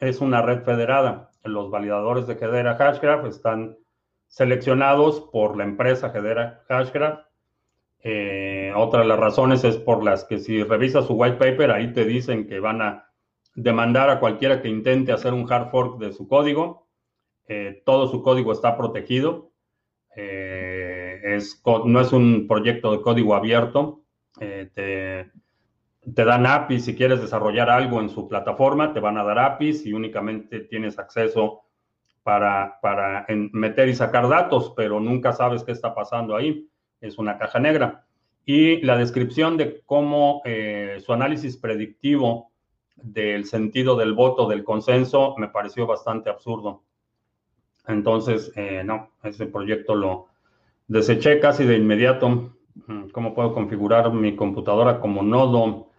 [0.00, 1.30] es una red federada.
[1.44, 3.78] Los validadores de Hedera Hashgraph están
[4.26, 7.20] seleccionados por la empresa Hedera Hashgraph.
[8.02, 11.92] Eh, otra de las razones es por las que si revisas su white paper, ahí
[11.92, 13.12] te dicen que van a
[13.54, 16.88] demandar a cualquiera que intente hacer un hard fork de su código.
[17.46, 19.52] Eh, todo su código está protegido.
[20.16, 24.02] Eh, es, no es un proyecto de código abierto.
[24.38, 25.30] te,
[26.14, 29.86] te dan APIs si quieres desarrollar algo en su plataforma, te van a dar APIs
[29.86, 31.66] y únicamente tienes acceso
[32.26, 36.68] para, meter y sacar datos, pero nunca sabes qué está pasando ahí.
[37.00, 38.04] Es una caja negra.
[38.44, 42.50] Y la descripción de cómo eh, su análisis predictivo
[42.96, 46.82] del sentido del voto, del consenso, me pareció bastante absurdo.
[47.88, 50.28] Entonces, eh, no, ese proyecto lo
[50.88, 52.54] deseché casi de inmediato.
[52.86, 55.90] Mm, ¿Cómo puedo configurar mi computadora como nodo?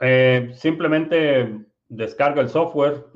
[0.00, 3.06] Eh, simplemente descarga el software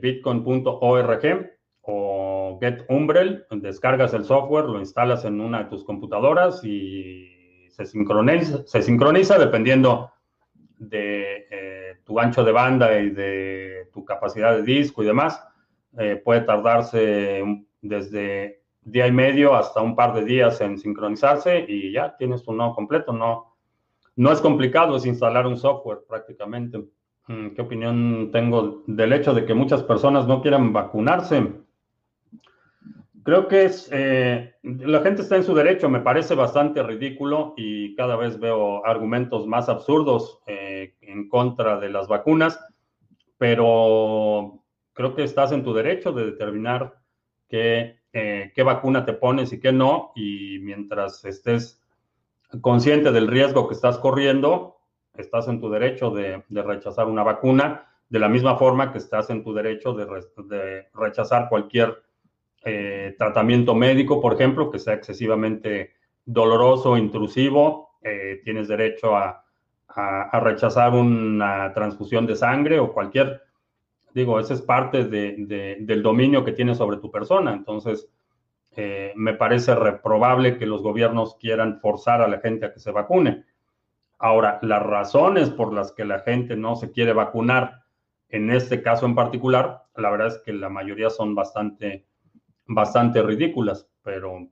[0.00, 7.68] bitcoin.org o Get Umbrel, descargas el software, lo instalas en una de tus computadoras y
[7.68, 10.10] se sincroniza, se sincroniza dependiendo
[10.78, 15.46] de eh, tu ancho de banda y de tu capacidad de disco y demás.
[15.98, 17.42] Eh, puede tardarse
[17.80, 22.52] desde día y medio hasta un par de días en sincronizarse y ya tienes tu
[22.52, 23.12] nodo completo.
[23.12, 23.56] No,
[24.16, 26.84] no es complicado, es instalar un software prácticamente.
[27.28, 31.52] Mm, ¿Qué opinión tengo del hecho de que muchas personas no quieran vacunarse?
[33.22, 37.94] Creo que es, eh, la gente está en su derecho, me parece bastante ridículo y
[37.94, 42.60] cada vez veo argumentos más absurdos eh, en contra de las vacunas,
[43.38, 44.63] pero
[44.94, 46.98] creo que estás en tu derecho de determinar
[47.48, 51.82] qué, eh, qué vacuna te pones y qué no, y mientras estés
[52.60, 54.78] consciente del riesgo que estás corriendo,
[55.16, 59.42] estás en tu derecho de, rechazar una vacuna, de la misma forma que estás en
[59.42, 60.06] tu derecho de,
[60.46, 62.02] de rechazar cualquier
[62.66, 65.92] eh, tratamiento médico, por ejemplo, que sea excesivamente
[66.24, 69.40] doloroso, intrusivo, eh, tienes derecho a,
[70.32, 73.42] rechazar una transfusión de sangre o cualquier,
[74.14, 77.52] digo, ese es parte del dominio que tienes sobre tu persona.
[77.52, 78.08] Entonces,
[78.76, 82.90] eh, me parece reprobable que los gobiernos quieran forzar a la gente a que se
[82.90, 83.44] vacune.
[84.18, 87.82] Ahora, las razones por las que la gente no se quiere vacunar,
[88.30, 92.06] en este caso en particular, la verdad es que la mayoría son bastante
[92.66, 94.48] bastante ridículas, pero,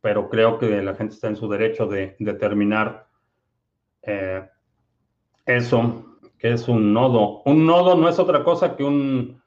[0.00, 3.08] pero creo que la gente está en su derecho de determinar
[4.02, 4.48] eh,
[5.44, 6.15] eso,
[6.52, 7.42] es un nodo.
[7.44, 9.42] Un nodo no es otra cosa que un,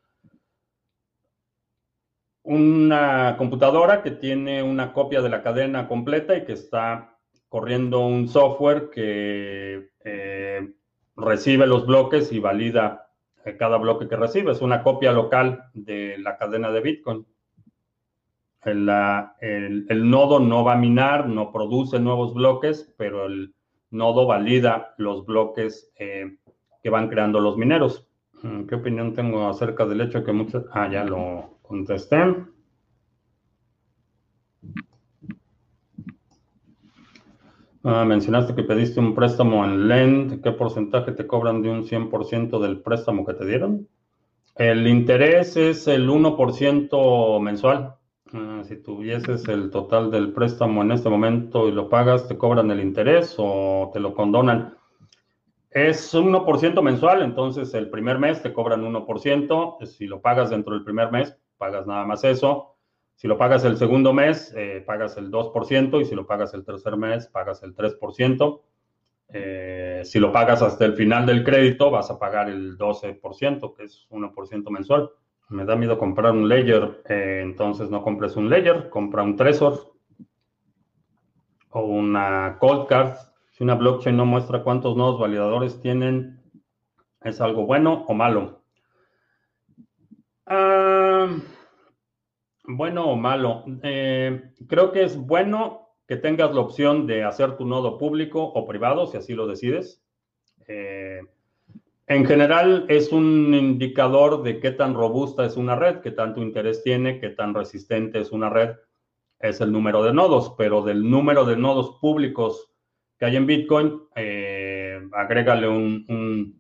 [2.43, 8.27] una computadora que tiene una copia de la cadena completa y que está corriendo un
[8.27, 10.73] software que eh,
[11.15, 13.09] recibe los bloques y valida
[13.45, 14.51] eh, cada bloque que recibe.
[14.51, 17.25] Es una copia local de la cadena de Bitcoin
[18.65, 23.53] el, nodo no va a minar, no produce nuevos bloques, pero el
[23.89, 26.37] nodo valida los bloques eh,
[26.81, 28.07] que van creando los mineros.
[28.43, 30.65] Mm, ¿Qué opinión tengo acerca del hecho que muchos...
[30.71, 32.17] Ah, ya lo contesté.
[37.83, 40.41] Ah, mencionaste que pediste un préstamo en Lend.
[40.41, 43.87] ¿Qué porcentaje te cobran de un 100% del préstamo que te dieron?
[44.55, 47.95] El interés es el 1% mensual.
[48.33, 52.69] Ah, si tuvieses el total del préstamo en este momento y lo pagas, ¿te cobran
[52.69, 54.78] el interés o te lo condonan?
[55.71, 59.85] Es 1% mensual, entonces el primer mes te cobran 1%.
[59.85, 62.75] Si lo pagas dentro del primer mes, pagas nada más eso.
[63.15, 66.63] Si lo pagas el segundo mes, eh, pagas el 2% y si lo pagas el
[66.63, 68.61] tercer mes, pagas el 3%.
[69.31, 73.83] Eh, si lo pagas hasta el final del crédito, vas a pagar el 12%, que
[73.83, 75.11] es 1% mensual.
[75.49, 79.93] Me da miedo comprar un Ledger, eh, entonces no compres un Ledger, compra un Trezor
[81.71, 83.17] o una Cold Card.
[83.59, 86.41] Si una blockchain no muestra cuántos nodos validadores tienen,
[87.21, 88.61] ¿es algo bueno o malo?
[90.45, 91.27] Ah,
[92.63, 93.65] bueno o malo.
[93.83, 98.65] Eh, creo que es bueno que tengas la opción de hacer tu nodo público o
[98.65, 100.01] privado, si así lo decides.
[100.65, 101.19] Eh,
[102.07, 106.81] en general, es un indicador de qué tan robusta es una red, qué tanto interés
[106.81, 108.77] tiene, qué tan resistente es una red.
[109.37, 112.69] Es el número de nodos, pero del número de nodos públicos
[113.19, 116.55] que hay en Bitcoin, eh, agrégale un,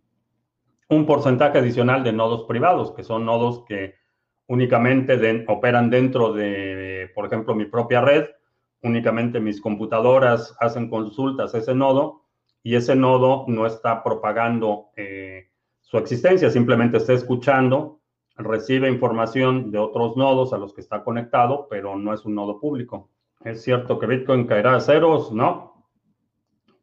[0.89, 3.95] un, porcentaje adicional de nodos privados, que son nodos que
[4.47, 8.25] únicamente operan dentro de, por ejemplo, mi propia red.
[8.81, 12.25] Únicamente mis computadoras hacen consultas a ese nodo
[12.61, 15.49] y ese nodo no está propagando eh,
[15.81, 17.99] su existencia, simplemente está escuchando,
[18.35, 22.59] recibe información de otros nodos a los que está conectado, pero no es un nodo
[22.59, 23.09] público.
[23.43, 25.31] ¿Es cierto que Bitcoin caerá a ceros?
[25.31, 25.78] No.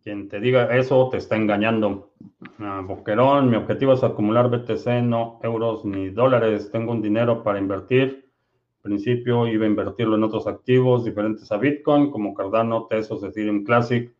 [0.06, 2.12] Quien te diga eso te está engañando.
[2.60, 6.70] Ah, Boquerón, mi objetivo es acumular BTC, no euros ni dólares.
[6.70, 8.30] Tengo un dinero para invertir.
[8.76, 13.64] En principio iba a invertirlo en otros activos diferentes a Bitcoin, como Cardano, Tesos, Ethereum
[13.64, 14.14] Classic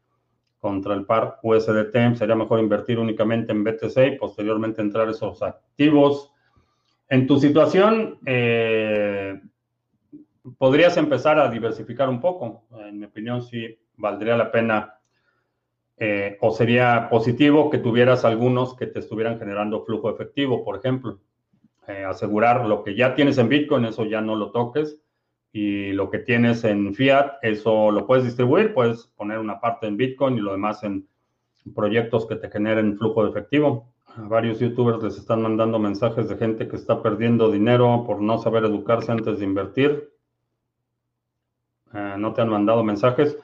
[0.59, 6.33] contra el par USDT, sería mejor invertir únicamente en BTC y posteriormente entrar esos activos.
[7.09, 9.41] En tu situación, eh,
[10.59, 12.65] podrías empezar a diversificar un poco.
[12.77, 14.96] En mi opinión, sí valdría la pena
[15.99, 21.21] eh, o sería positivo que tuvieras algunos que te estuvieran generando flujo efectivo, por ejemplo.
[21.89, 25.01] Eh, asegurar lo que ya tienes en Bitcoin, eso ya no lo toques
[25.53, 29.97] y lo que tienes en fiat, eso lo puedes distribuir, puedes poner una parte en
[29.97, 31.09] Bitcoin y lo demás en
[31.75, 33.93] proyectos que te generen flujo efectivo.
[34.17, 38.37] A varios youtubers les están mandando mensajes de gente que está perdiendo dinero por no
[38.37, 40.11] saber educarse antes de invertir.
[41.95, 43.39] Eh, no te han mandado mensajes.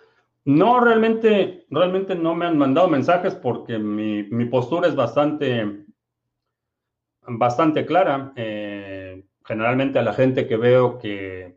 [0.45, 5.85] No, realmente, realmente no me han mandado mensajes porque mi, postura es bastante,
[7.27, 8.33] bastante clara.
[8.37, 11.57] Eh, generalmente a la gente que veo que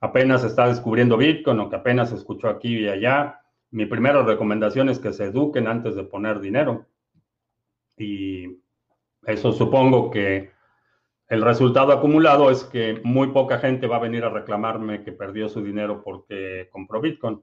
[0.00, 4.98] apenas está descubriendo Bitcoin o que apenas escuchó aquí y allá, mi primera recomendación es
[4.98, 6.86] que se eduquen antes de poner dinero.
[7.96, 8.58] Y
[9.26, 10.50] eso supongo que
[11.28, 15.48] el resultado acumulado es que muy poca gente va a venir a reclamarme que perdió
[15.48, 17.40] su dinero porque compró Bitcoin.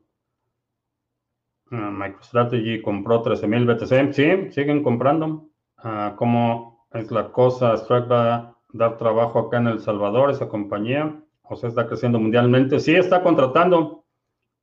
[1.72, 4.14] Ah, MicroStrategy compró 13.000 BTC.
[4.14, 5.50] Sí, siguen comprando.
[5.84, 7.74] Uh, ¿Cómo es la cosa?
[7.76, 11.22] Strike va a dar trabajo acá en El Salvador, esa compañía.
[11.42, 12.80] José está creciendo mundialmente.
[12.80, 14.06] Sí, está contratando.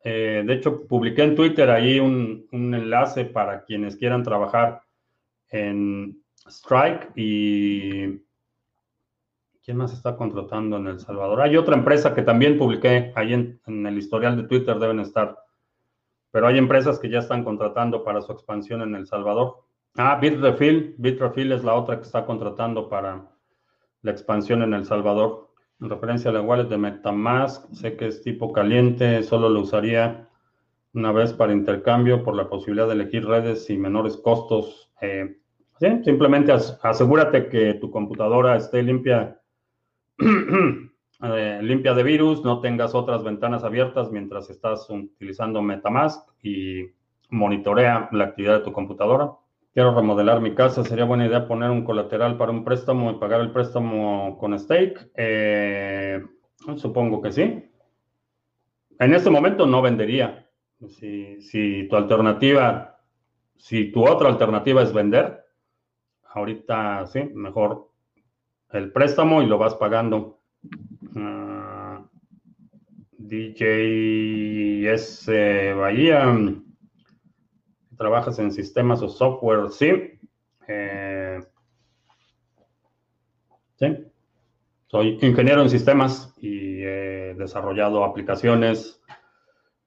[0.02, 4.82] Eh, de hecho, publiqué en Twitter ahí un, enlace para quienes quieran trabajar
[5.48, 8.22] en Strike y...
[9.64, 11.40] ¿Quién más está contratando en El Salvador?
[11.40, 15.38] Hay otra empresa que también publiqué ahí en, el historial de Twitter, deben estar.
[16.34, 19.58] Pero hay empresas que ya están contratando para su expansión en El Salvador.
[19.94, 20.96] Ah, Bitrefill.
[20.98, 23.30] Bitrefill es la otra que está contratando para
[24.02, 25.52] la expansión en El Salvador.
[25.80, 30.28] En referencia a la wallet de Metamask, sé que es tipo caliente, solo lo usaría
[30.92, 34.90] una vez para intercambio por la posibilidad de elegir redes y menores costos.
[35.02, 35.38] Eh,
[36.02, 39.40] simplemente asegúrate que tu computadora esté limpia,
[41.22, 46.90] eh, limpia de virus, no tengas otras ventanas abiertas mientras estás utilizando Metamask y
[47.30, 49.32] monitorea la actividad de tu computadora.
[49.74, 50.84] Quiero remodelar mi casa.
[50.84, 55.10] Sería buena idea poner un colateral para un préstamo y pagar el préstamo con stake.
[55.16, 56.22] Eh,
[56.76, 57.64] supongo que sí.
[59.00, 60.48] En este momento no vendería.
[60.88, 63.00] Si, tu alternativa,
[63.56, 65.44] si tu otra alternativa es vender,
[66.22, 67.90] ahorita sí, mejor
[68.70, 70.40] el préstamo y lo vas pagando.
[71.14, 72.04] Uh,
[73.18, 75.26] DJS
[75.76, 76.36] Bahía.
[77.96, 79.70] ¿Trabajas en sistemas o software?
[79.70, 80.18] Sí.
[80.66, 81.40] Eh,
[83.76, 83.86] sí.
[84.86, 89.00] Soy ingeniero en sistemas y he desarrollado aplicaciones,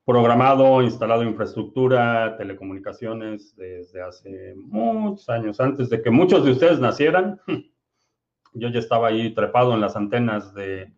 [0.05, 5.59] programado, instalado infraestructura, telecomunicaciones desde hace muchos años.
[5.59, 7.39] Antes de que muchos de ustedes nacieran,
[8.53, 10.93] yo ya estaba ahí trepado en las antenas de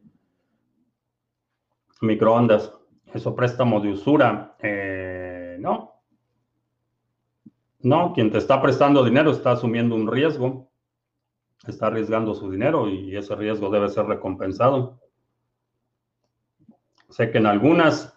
[2.01, 2.73] microondas.
[3.13, 4.55] Eso préstamo de usura.
[4.59, 6.01] Eh, no.
[7.81, 10.69] No, quien te está prestando dinero está asumiendo un riesgo
[11.67, 14.99] está arriesgando su dinero y ese riesgo debe ser recompensado.
[17.09, 18.13] Sé que en algunas,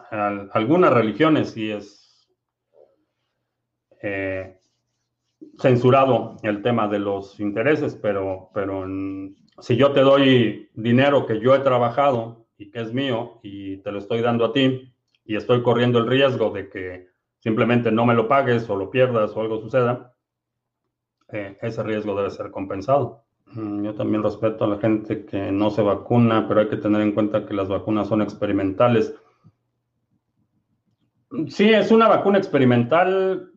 [0.51, 2.29] algunas religiones sí es
[4.01, 4.59] eh,
[5.59, 8.85] censurado el tema de los intereses, pero, pero
[9.59, 13.91] si yo te doy dinero que yo he trabajado y que es mío y te
[13.91, 14.93] lo estoy dando a ti
[15.25, 17.07] y estoy corriendo el riesgo de que
[17.39, 20.13] simplemente no me lo pagues o lo pierdas o algo suceda,
[21.31, 23.23] eh, ese riesgo debe ser compensado.
[23.47, 27.01] Mm, yo también respeto a la gente que no se vacuna, pero hay que tener
[27.01, 29.13] en cuenta que las vacunas son experimentales.
[31.47, 33.51] Sí, es una vacuna experimental,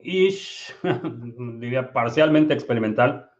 [0.00, 0.74] ish,
[1.58, 3.30] diría parcialmente experimental.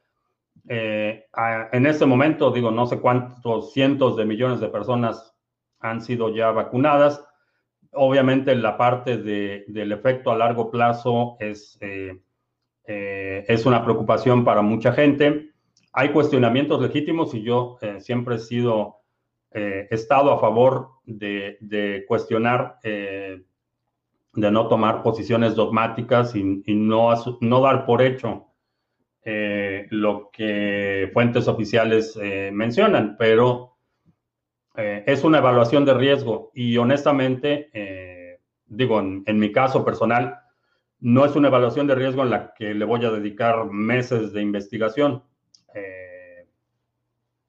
[0.68, 1.26] Eh,
[1.72, 5.34] en este momento, digo, no sé cuántos cientos de millones de personas
[5.80, 7.24] han sido ya vacunadas.
[7.92, 12.20] Obviamente la parte del efecto a largo plazo es, eh,
[12.84, 15.48] eh, es una preocupación para mucha gente
[15.92, 18.98] hay cuestionamientos legítimos y yo eh, siempre he sido,
[19.50, 23.42] eh, estado a favor de, cuestionar, eh,
[24.34, 27.10] de no tomar posiciones dogmáticas y, no,
[27.40, 28.47] no, dar por hecho
[29.24, 32.18] lo que fuentes oficiales
[32.52, 33.76] mencionan, pero
[34.74, 40.38] es una evaluación de riesgo y honestamente, digo, en, en mi caso personal,
[41.00, 44.42] no es una evaluación de riesgo en la que le voy a dedicar meses de
[44.42, 45.22] investigación
[45.74, 46.46] eh,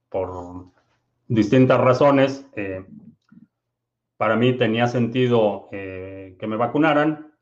[0.10, 0.68] por
[1.28, 2.86] distintas razones, eh,
[4.18, 7.34] para mí tenía sentido eh, que me vacunaran.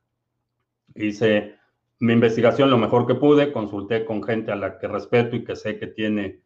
[0.95, 1.56] Hice
[1.99, 5.55] mi investigación lo mejor que pude, consulté con gente a la que respeto y que
[5.55, 6.41] sé que tiene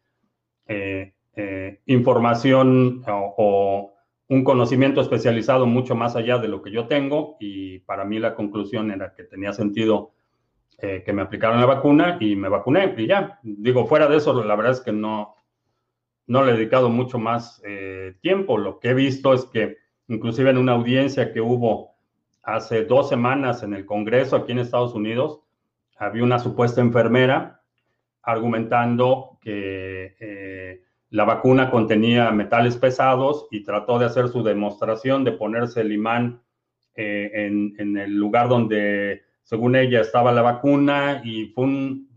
[1.86, 3.92] información o,
[4.32, 8.34] un conocimiento especializado mucho más allá de lo que yo tengo y para mí la
[8.34, 10.12] conclusión era que tenía sentido
[10.78, 13.38] eh, que me aplicaron la vacuna y me vacuné y ya.
[13.42, 15.34] Digo, fuera de eso, la verdad es que no,
[16.26, 18.56] no le he dedicado mucho más eh, tiempo.
[18.56, 19.76] Lo que he visto es que
[20.08, 21.91] inclusive en una audiencia que hubo
[22.42, 25.40] hace dos semanas en el Congreso aquí en Estados Unidos,
[25.96, 27.62] había una supuesta enfermera
[28.22, 35.32] argumentando que eh, la vacuna contenía metales pesados y trató de hacer su demostración de
[35.32, 36.42] ponerse el imán
[36.94, 42.08] en, en, el lugar donde según ella estaba la vacuna y fue un,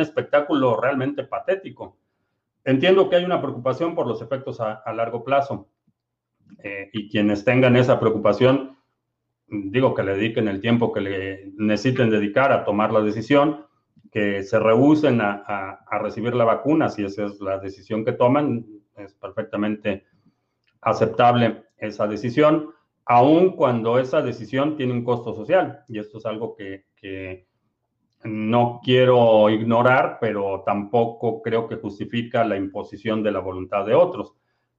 [0.00, 1.98] espectáculo realmente patético.
[2.64, 5.68] Entiendo que hay una preocupación por los efectos a, largo plazo
[6.62, 8.73] eh, y quienes tengan esa preocupación,
[9.70, 13.66] digo que le dediquen el tiempo que le necesiten dedicar a tomar la decisión,
[14.10, 15.42] que se rehúsen a,
[15.86, 18.64] a recibir la vacuna, si esa es la decisión que toman,
[18.96, 20.04] es perfectamente
[20.80, 22.74] aceptable esa decisión
[23.06, 25.84] aun cuando esa decisión tiene un costo social.
[25.88, 27.46] Y esto es algo que,
[28.24, 34.34] no quiero ignorar, pero tampoco creo que justifica la imposición de la voluntad de otros.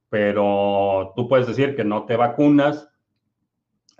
[0.08, 2.90] Pero tú puedes decir que no te vacunas,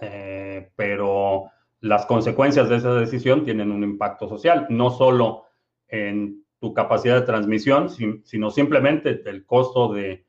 [0.01, 0.36] eh,
[0.77, 1.51] pero
[1.81, 5.45] las consecuencias de esa decisión tienen un impacto social, no solo
[5.89, 7.89] en tu capacidad de transmisión,
[8.25, 10.27] sino simplemente el costo de,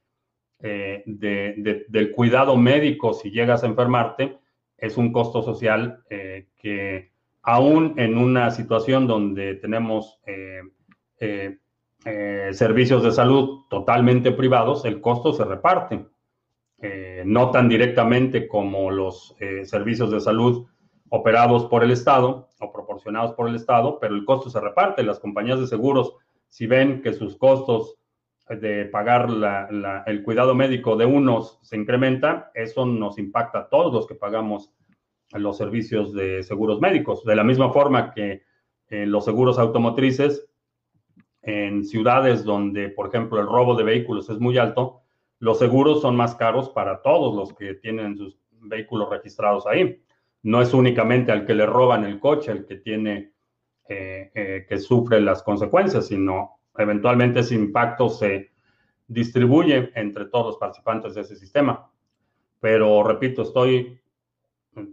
[0.60, 4.40] eh, del cuidado médico si llegas a enfermarte
[4.76, 7.12] es un costo social eh, que
[7.44, 11.58] aún en una situación donde tenemos eh,
[12.54, 16.06] servicios de salud totalmente privados, el costo se reparte.
[16.80, 20.68] No tan directamente como los servicios de salud
[21.10, 25.04] operados por el Estado o proporcionados por el Estado, pero el costo se reparte.
[25.04, 26.16] Las compañías de seguros,
[26.48, 27.98] si ven que sus costos
[28.50, 29.28] de pagar
[30.06, 34.72] el cuidado médico de unos se incrementa, eso nos impacta a todos los que pagamos
[35.34, 37.26] los servicios de seguros médicos.
[37.26, 38.44] De la misma forma que
[38.90, 40.48] los seguros automotrices,
[41.42, 45.02] en ciudades donde, por ejemplo, el robo de vehículos es muy alto,
[45.40, 50.02] los seguros son más caros para todos los que tienen sus vehículos registrados ahí.
[50.44, 53.34] No es únicamente al que le roban el coche el que tiene,
[53.88, 58.52] eh, eh, que sufre las consecuencias, sino eventualmente ese impacto se
[59.08, 61.92] distribuye entre todos los participantes de ese sistema.
[62.60, 64.00] Pero repito, estoy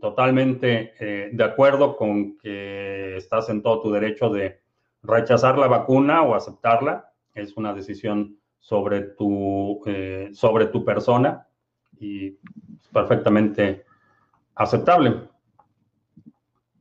[0.00, 4.60] totalmente eh, de acuerdo con que estás en todo tu derecho de
[5.02, 7.12] rechazar la vacuna o aceptarla.
[7.34, 11.46] Es una decisión sobre tu, eh, sobre tu persona
[12.00, 13.84] y es perfectamente
[14.54, 15.28] aceptable.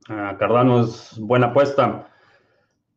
[0.08, 2.08] Ah, Cardano es buena apuesta.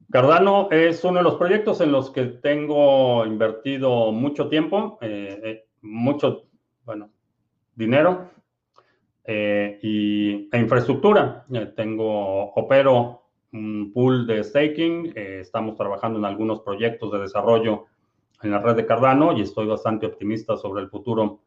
[0.09, 5.65] Cardano es uno de los proyectos en los que tengo invertido mucho tiempo, eh, eh,
[5.81, 6.45] mucho,
[6.85, 7.09] bueno,
[7.75, 8.29] dinero
[9.27, 11.45] y, e infraestructura.
[11.75, 17.87] tengo, opero un pool de staking, estamos trabajando en algunos proyectos de desarrollo
[18.41, 21.41] en la red de Cardano y estoy bastante optimista sobre el futuro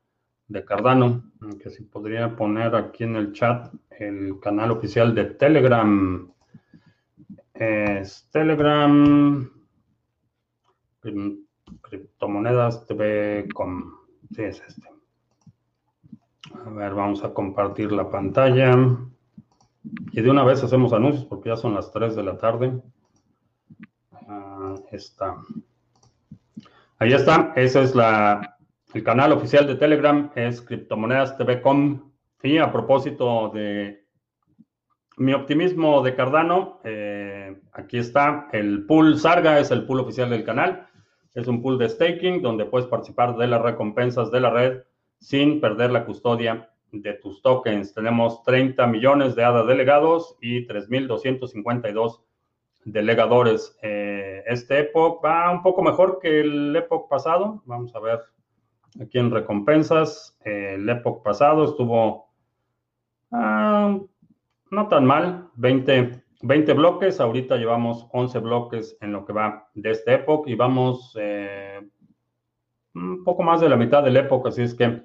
[0.48, 1.22] de Cardano.
[1.62, 6.30] Que si podría poner aquí en el chat el canal oficial de Telegram.
[7.54, 9.50] Es Telegram.
[11.82, 13.92] Criptomonedas TV.com.
[14.34, 14.88] Sí, es este.
[16.64, 18.76] A ver, vamos a compartir la pantalla.
[20.12, 22.82] Y de una vez hacemos anuncios porque ya son las 3 de la tarde.
[24.28, 25.36] Ah, está.
[27.02, 28.58] Ahí está, ese es la,
[28.92, 32.12] el canal oficial de Telegram, es criptomonedas TV.com.
[32.42, 34.04] Y a propósito de
[35.16, 40.44] mi optimismo de Cardano, eh, aquí está el pool Sarga, es el pool oficial del
[40.44, 40.88] canal.
[41.34, 44.82] Es un pool de staking donde puedes participar de las recompensas de la red
[45.20, 47.94] sin perder la custodia de tus tokens.
[47.94, 52.20] Tenemos 30 millones de ADA delegados y 3.252
[52.84, 53.76] delegadores.
[53.82, 57.62] Eh, este Epoch va un poco mejor que el Epoch pasado.
[57.66, 58.20] Vamos a ver
[59.00, 60.38] aquí en recompensas.
[60.44, 62.30] el Epoch pasado estuvo
[63.30, 63.98] ah,
[64.70, 67.20] no tan mal, 20, 20 bloques.
[67.20, 71.80] Ahorita llevamos 11 bloques en lo que va de este Epoch y vamos eh,
[72.94, 75.02] un poco más de la mitad del Epoch, así es que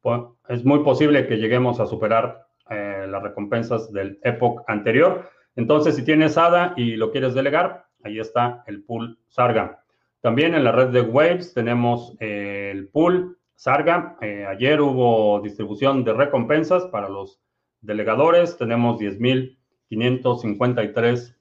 [0.00, 5.28] pues, es muy posible que lleguemos a superar eh, las recompensas del Epoch anterior.
[5.56, 9.82] Entonces, si tienes ADA y lo quieres delegar, ahí está el pool Sarga.
[10.20, 14.16] También en la red de Waves tenemos eh, el pool Sarga.
[14.20, 17.40] Eh, ayer hubo distribución de recompensas para los
[17.80, 18.56] delegadores.
[18.56, 21.36] Tenemos 10.553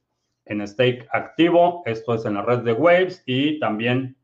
[0.45, 1.81] en stake activo.
[1.85, 4.17] Esto es en la red de Waves y también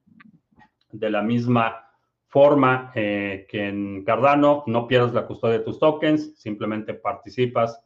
[0.92, 1.86] de la misma
[2.28, 7.82] forma eh, que en Cardano, no pierdas la custodia de tus tokens, simplemente participas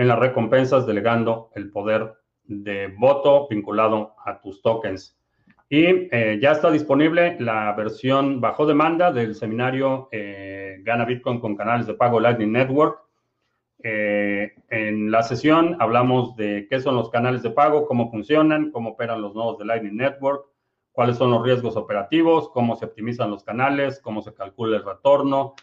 [0.00, 5.20] en las recompensas delegando el poder de voto vinculado a tus tokens.
[5.68, 11.54] Y eh, ya está disponible la versión bajo demanda del seminario eh, Gana Bitcoin con
[11.54, 12.98] canales de pago Lightning Network.
[13.82, 18.92] Eh, en la sesión hablamos de qué son los canales de pago, cómo funcionan, cómo
[18.92, 20.46] operan los nodos de Lightning Network,
[20.92, 25.56] cuáles son los riesgos operativos, cómo se optimizan los canales, cómo se calcula el retorno,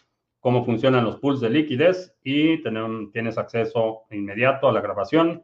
[0.48, 2.64] cómo funcionan los pools de liquidez y
[3.12, 5.44] tienes acceso inmediato a la grabación,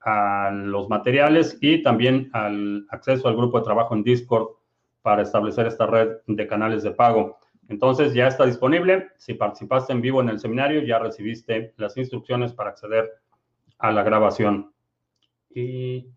[0.00, 4.48] a los materiales y también al acceso al grupo de trabajo en Discord
[5.02, 7.38] para establecer esta red de canales de pago.
[7.68, 9.10] Entonces ya está disponible.
[9.18, 13.08] Si participaste en vivo en el seminario, ya recibiste las instrucciones para acceder
[13.78, 14.72] a la grabación.
[15.54, 16.08] Y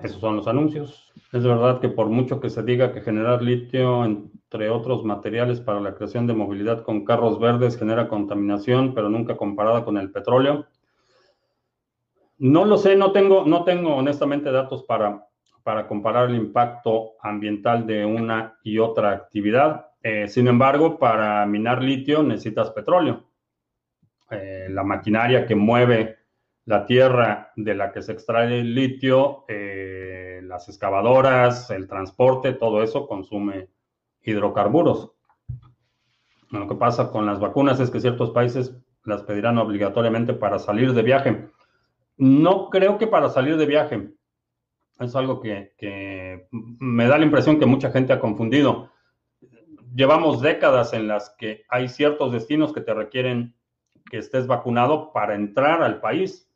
[0.00, 1.12] esos son los anuncios.
[1.32, 4.04] Es verdad que por mucho que se diga que generar litio,
[4.50, 9.36] entre otros materiales para la creación de movilidad con carros verdes, genera contaminación, pero nunca
[9.36, 10.66] comparada con el petróleo.
[12.38, 15.26] No lo sé, no tengo, no tengo honestamente datos para,
[15.62, 19.90] para comparar el impacto ambiental de una y otra actividad.
[20.02, 23.28] Eh, sin embargo, para minar litio necesitas petróleo.
[24.30, 26.20] Eh, la maquinaria que mueve
[26.64, 32.82] la tierra de la que se extrae el litio, eh, las excavadoras, el transporte, todo
[32.82, 33.68] eso consume
[34.28, 35.12] hidrocarburos.
[36.50, 38.74] Lo que pasa con las vacunas es que ciertos países
[39.04, 41.50] las pedirán obligatoriamente para salir de viaje.
[42.16, 44.10] No creo que para salir de viaje.
[44.98, 45.74] Es algo que,
[46.50, 48.90] me da la impresión que mucha gente ha confundido.
[49.94, 53.54] Llevamos décadas en las que hay ciertos destinos que te requieren
[54.10, 56.48] que estés vacunado para entrar al país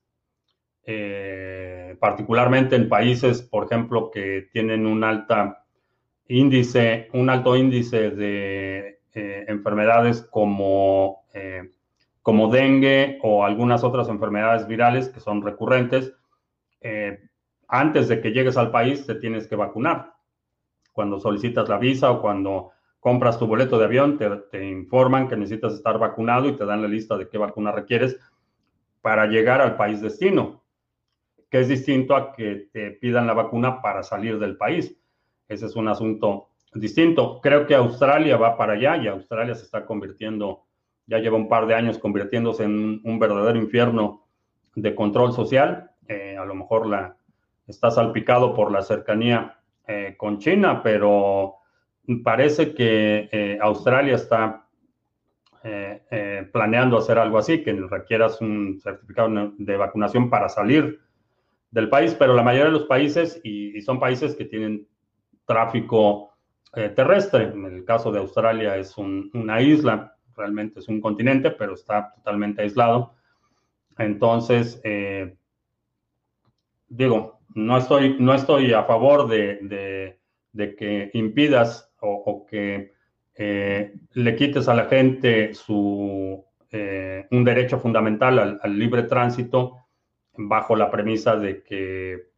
[0.85, 5.62] eh, particularmente en países, por ejemplo, que tienen un alta
[6.33, 11.73] índice, un alto índice de eh, enfermedades como, eh,
[12.23, 16.15] como dengue o algunas otras enfermedades virales que son recurrentes.
[17.69, 20.15] antes de que llegues al país te tienes que vacunar.
[20.93, 22.71] Cuando solicitas la visa o cuando
[23.01, 26.83] compras tu boleto de avión, te, te informan que necesitas estar vacunado y te dan
[26.83, 28.19] la lista de qué vacuna requieres
[29.01, 30.63] para llegar al país destino
[31.53, 34.97] que es distinto a que te pidan la vacuna para salir del país.
[35.49, 37.41] Ese es un asunto distinto.
[37.41, 40.65] Creo que Australia va para allá y Australia se está convirtiendo
[41.07, 44.25] ya lleva un par de años convirtiéndose en un verdadero infierno
[44.75, 45.91] de control social.
[46.09, 47.17] Eh, a lo mejor la,
[47.67, 51.57] está salpicado por la cercanía eh, con China, pero
[52.25, 54.59] parece que eh, Australia está
[56.51, 60.99] planeando hacer algo así, que requieras un certificado de vacunación para salir
[61.71, 64.89] del país, pero la mayoría de los países, y, son países que tienen
[65.53, 66.31] tráfico
[66.73, 72.13] terrestre, en el caso de Australia es una isla, realmente es un continente, pero está
[72.15, 73.15] totalmente aislado.
[73.99, 75.37] Entonces, eh,
[76.89, 80.19] digo, no estoy, no estoy a favor de,
[80.55, 82.93] que impidas o, que
[83.35, 89.77] eh, le quites a la gente su, eh, un derecho fundamental al, libre tránsito
[90.35, 92.32] bajo la premisa de que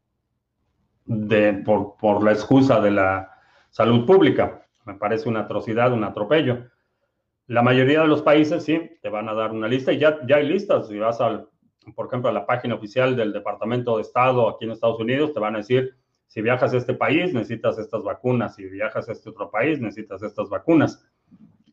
[1.64, 3.30] por, por la excusa de la
[3.70, 4.66] salud pública.
[4.84, 6.66] Me parece una atrocidad, un atropello.
[7.46, 10.36] La mayoría de los países sí, te van a dar una lista y ya, ya
[10.36, 10.88] hay listas.
[10.88, 11.48] Si vas, al,
[11.94, 15.40] por ejemplo, a la página oficial del Departamento de Estado aquí en Estados Unidos, te
[15.40, 15.94] van a decir,
[16.26, 18.54] si viajas a este país, necesitas estas vacunas.
[18.54, 21.06] Si viajas a este otro país, necesitas estas vacunas.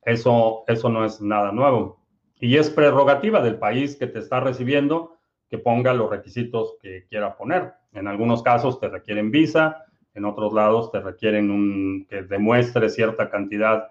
[0.04, 2.02] Eso, eso no es nada nuevo.
[2.40, 5.20] Y es prerrogativa del país que te está recibiendo
[5.52, 7.74] que ponga los requisitos que quiera poner.
[7.91, 9.84] En algunos casos te requieren visa,
[10.14, 13.89] en otros lados te requieren un, que demuestre cierta cantidad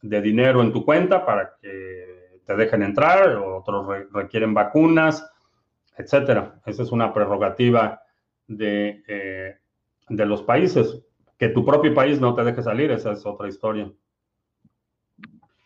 [0.00, 5.30] de dinero en tu cuenta para que te dejen entrar, otros requieren vacunas,
[5.98, 6.54] etcétera.
[6.64, 8.00] Esa es una prerrogativa
[8.46, 9.58] de, eh,
[10.08, 11.04] de los países.
[11.38, 13.92] Que tu propio país no te deje salir, esa es otra historia.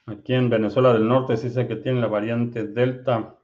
[0.06, 3.36] Aquí en Venezuela del Norte sí sé que tiene la variante Delta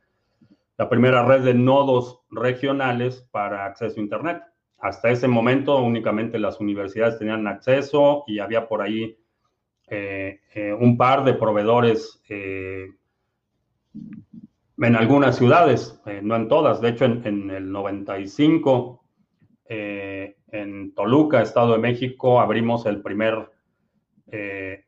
[0.77, 4.43] la primera red de nodos regionales para acceso a Internet.
[4.79, 9.19] Hasta ese momento únicamente las universidades tenían acceso y había por ahí
[9.89, 10.41] eh,
[10.79, 12.23] un par de proveedores
[14.85, 16.81] en algunas ciudades, eh, no en todas.
[16.81, 19.05] De hecho, en, el 95,
[19.69, 23.51] eh, en Toluca, Estado de México, abrimos el primer,
[24.31, 24.85] eh,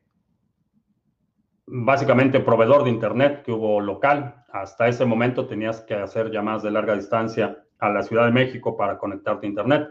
[1.65, 4.43] básicamente, proveedor de Internet que hubo local.
[4.51, 8.77] Hasta ese momento tenías que hacer llamadas de larga distancia a la Ciudad de México
[8.77, 9.89] para conectarte a Internet.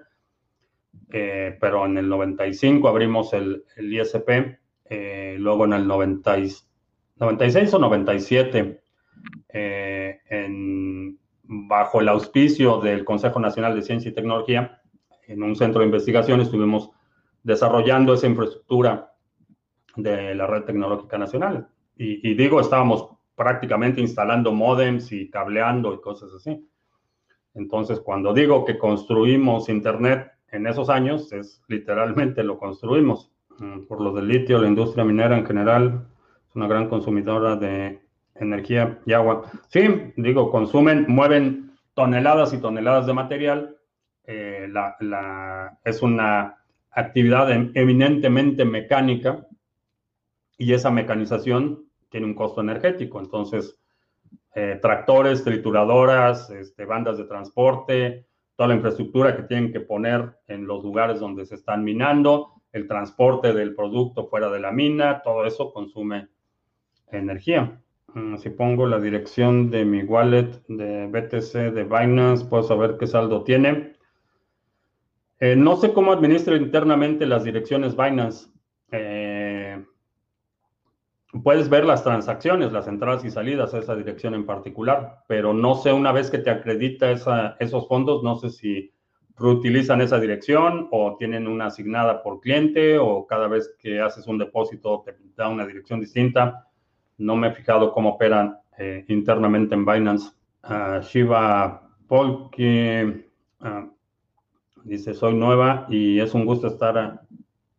[1.09, 4.59] pero en el 95 abrimos el, ISP,
[5.39, 8.80] luego en el 96 o 97
[9.49, 10.20] eh,
[11.43, 14.82] bajo el auspicio del Consejo Nacional de Ciencia y Tecnología,
[15.26, 16.91] en un centro de investigación estuvimos
[17.43, 19.14] desarrollando esa infraestructura
[19.97, 21.68] de la red tecnológica nacional.
[21.97, 26.64] Y, digo, estábamos prácticamente instalando modems y cableando y cosas así.
[27.55, 33.32] Entonces, cuando digo que construimos Internet en esos años, es literalmente lo construimos.
[33.59, 36.07] Mm, por lo del litio, la industria minera en general
[36.49, 38.01] es una gran consumidora de
[38.34, 39.51] energía y agua.
[39.68, 43.76] Sí, digo, consumen, mueven toneladas y toneladas de material.
[44.24, 44.68] Eh,
[45.84, 46.59] es una
[46.90, 49.46] actividad em, eminentemente mecánica
[50.57, 53.20] y esa mecanización tiene un costo energético.
[53.20, 53.78] Entonces,
[54.55, 58.26] eh, tractores, trituradoras, este, bandas de transporte,
[58.57, 62.89] toda la infraestructura que tienen que poner en los lugares donde se están minando, el
[62.89, 66.29] transporte del producto fuera de la mina, todo eso consume
[67.12, 67.81] energía.
[68.14, 73.07] Mm, si pongo la dirección de mi wallet de BTC de Binance, puedo saber qué
[73.07, 73.95] saldo tiene.
[75.41, 78.49] Eh, no sé cómo administra internamente las direcciones Binance.
[78.91, 79.28] Eh,
[81.43, 85.74] puedes ver las transacciones, las entradas y salidas a esa dirección en particular, pero no
[85.74, 88.93] sé una vez que te acredita esos fondos, no sé si
[89.39, 94.39] reutilizan esa dirección o tienen una asignada por cliente o cada vez que haces un
[94.39, 96.66] depósito te da una dirección distinta.
[97.18, 100.30] No me he fijado cómo operan eh, internamente en Binance.
[100.64, 103.01] Uh, Shiva Polki
[103.61, 103.91] uh,
[104.84, 107.22] dice, soy nueva y es un gusto estar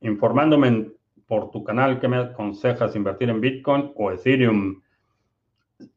[0.01, 0.91] informándome
[1.29, 1.99] por tu canal.
[2.01, 4.81] ¿Qué me aconsejas invertir en Bitcoin o Ethereum?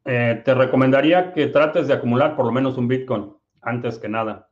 [0.05, 4.47] Eh, te recomendaría que trates de acumular por lo menos un Bitcoin antes que nada.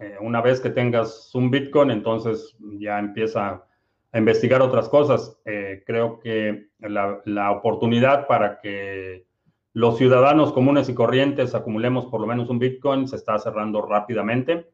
[0.00, 3.64] Eh, una vez que tengas un Bitcoin, entonces ya empieza
[4.12, 5.38] a investigar otras cosas.
[5.44, 9.26] Eh, creo que la, la, oportunidad para que
[9.74, 14.70] los ciudadanos comunes y corrientes acumulemos por lo menos un Bitcoin se está cerrando rápidamente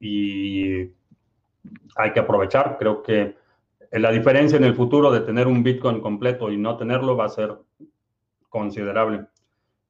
[0.00, 0.90] y
[1.94, 2.76] hay que aprovechar.
[2.78, 3.36] Creo que
[3.90, 7.30] la diferencia en el futuro de tener un Bitcoin completo y no tenerlo va a
[7.30, 7.56] ser
[8.48, 9.26] considerable.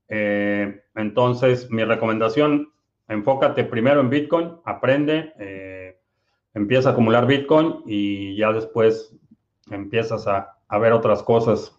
[0.08, 2.72] entonces, mi recomendación
[3.08, 5.98] enfócate primero en Bitcoin, aprende, eh,
[6.54, 9.16] empieza a acumular Bitcoin y ya después
[9.70, 11.74] empiezas a, ver otras cosas.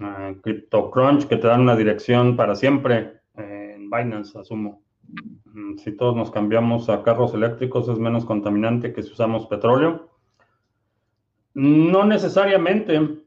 [0.00, 4.82] Uh, CryptoCrunch, que te dan una dirección para siempre eh, en Binance, asumo.
[5.52, 10.10] Mm, si todos nos cambiamos a carros eléctricos, es menos contaminante que si usamos petróleo.
[11.54, 13.22] No necesariamente.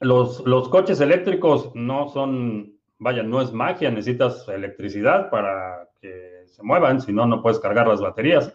[0.00, 6.62] Los, los coches eléctricos no son vaya, no es magia, necesitas electricidad para que se
[6.62, 8.52] muevan, si no, no puedes cargar las baterías.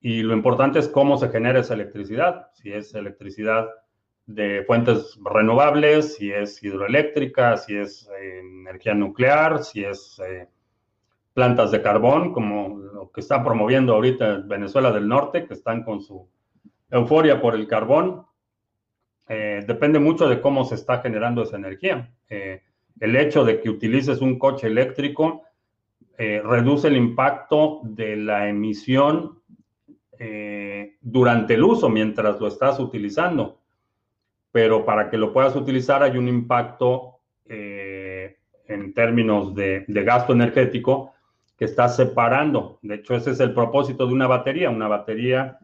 [0.00, 3.68] Y lo importante es cómo se genera esa electricidad, si es electricidad
[4.26, 10.48] de fuentes renovables, si es hidroeléctrica, si es eh, energía nuclear, si es eh,
[11.34, 16.00] plantas de carbón, como lo que está promoviendo ahorita Venezuela del Norte, que están con
[16.00, 16.28] su
[16.90, 18.26] euforia por el carbón.
[19.28, 22.10] Eh, depende mucho de cómo se está generando esa energía
[23.00, 25.42] el hecho de que utilices un coche eléctrico
[26.18, 29.40] eh, reduce el impacto de la emisión
[30.18, 33.58] eh, durante el uso, mientras lo estás utilizando.
[34.52, 38.36] Pero para que lo puedas utilizar hay un impacto eh,
[38.66, 41.14] en términos de, de gasto energético
[41.56, 42.78] que estás separando.
[42.82, 44.68] De hecho, ese es el propósito de una batería.
[44.68, 45.58] Una batería,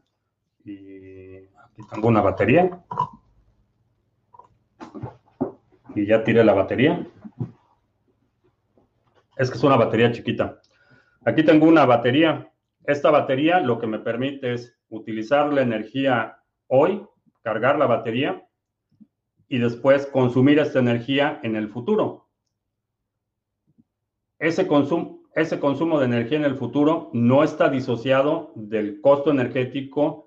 [1.90, 2.82] tengo una batería,
[5.94, 7.06] y ya tiré la batería.
[9.36, 10.60] Es que es una batería chiquita.
[11.24, 12.52] Aquí tengo una batería.
[12.84, 17.04] Esta batería lo que me permite es utilizar la energía hoy,
[17.42, 18.46] cargar la batería
[19.48, 22.28] y después consumir esta energía en el futuro.
[24.38, 24.68] Ese
[25.34, 30.25] ese consumo de energía en el futuro no está disociado del costo energético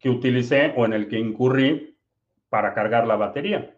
[0.00, 1.96] que utilicé o en el que incurrí
[2.48, 3.76] para cargar la batería.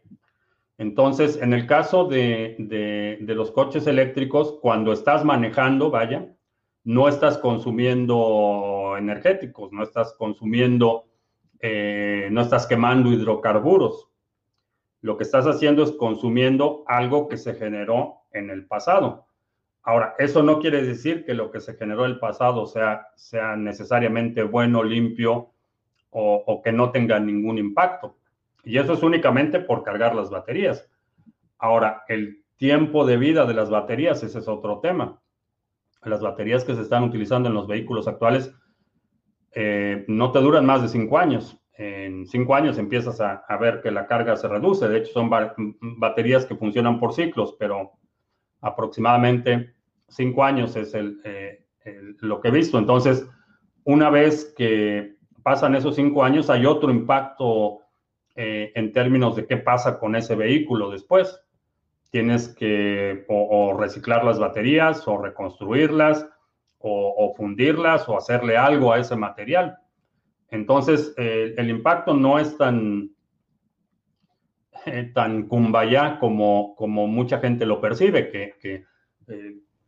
[0.78, 2.56] Entonces, en el caso de,
[3.20, 6.34] los coches eléctricos, cuando estás manejando, vaya,
[6.84, 11.04] no estás consumiendo energéticos, no estás consumiendo,
[11.60, 14.08] eh, no estás quemando hidrocarburos.
[15.02, 19.26] Lo que estás haciendo es consumiendo algo que se generó en el pasado.
[19.82, 23.56] Ahora, eso no quiere decir que lo que se generó en el pasado sea, sea
[23.56, 25.51] necesariamente bueno, limpio
[26.12, 28.16] o que no tenga ningún impacto.
[28.64, 30.88] Y eso es únicamente por cargar las baterías.
[31.58, 35.20] Ahora, el tiempo de vida de las baterías, ese es otro tema.
[36.04, 38.54] Las baterías que se están utilizando en los vehículos actuales
[39.52, 41.58] eh, no te duran más de cinco años.
[41.74, 44.88] En cinco años empiezas a, ver que la carga se reduce.
[44.88, 45.30] De hecho, son
[45.98, 47.92] baterías que funcionan por ciclos, pero
[48.60, 49.74] aproximadamente
[50.08, 51.66] cinco años es eh,
[52.20, 52.78] lo que he visto.
[52.78, 53.26] Entonces,
[53.84, 57.80] una vez que pasan esos cinco años, hay otro impacto
[58.34, 61.38] eh, en términos de qué pasa con ese vehículo después.
[62.10, 66.26] Tienes que o, reciclar las baterías o reconstruirlas
[66.78, 69.78] o, fundirlas o hacerle algo a ese material.
[70.48, 73.10] Entonces, eh, el impacto no es tan,
[74.86, 78.84] eh, tan como, como mucha gente lo percibe, que,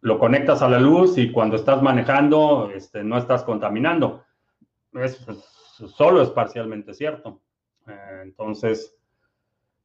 [0.00, 4.22] lo conectas a la luz y cuando estás manejando este, no estás contaminando.
[4.94, 5.24] Es,
[5.96, 7.40] solo es parcialmente cierto.
[7.86, 8.96] Eh, entonces,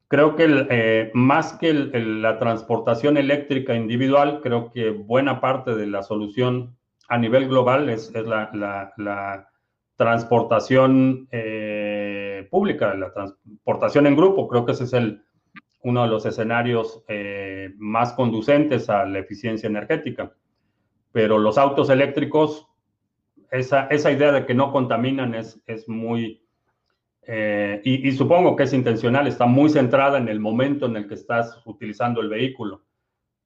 [0.07, 6.03] creo que eh, más que la transportación eléctrica individual, creo que buena parte de la
[6.03, 9.45] solución a nivel global es, la,
[9.95, 14.47] transportación eh, pública, la transportación en grupo.
[14.47, 15.23] Creo que ese es el,
[15.83, 17.03] uno de los escenarios
[17.77, 20.31] más conducentes a la eficiencia energética.
[21.11, 22.69] pero los autos eléctricos,
[23.51, 26.41] esa, esa idea de que no contaminan es, es muy,
[27.31, 31.13] eh, y, supongo que es intencional, está muy centrada en el momento en el que
[31.13, 32.81] estás utilizando el vehículo.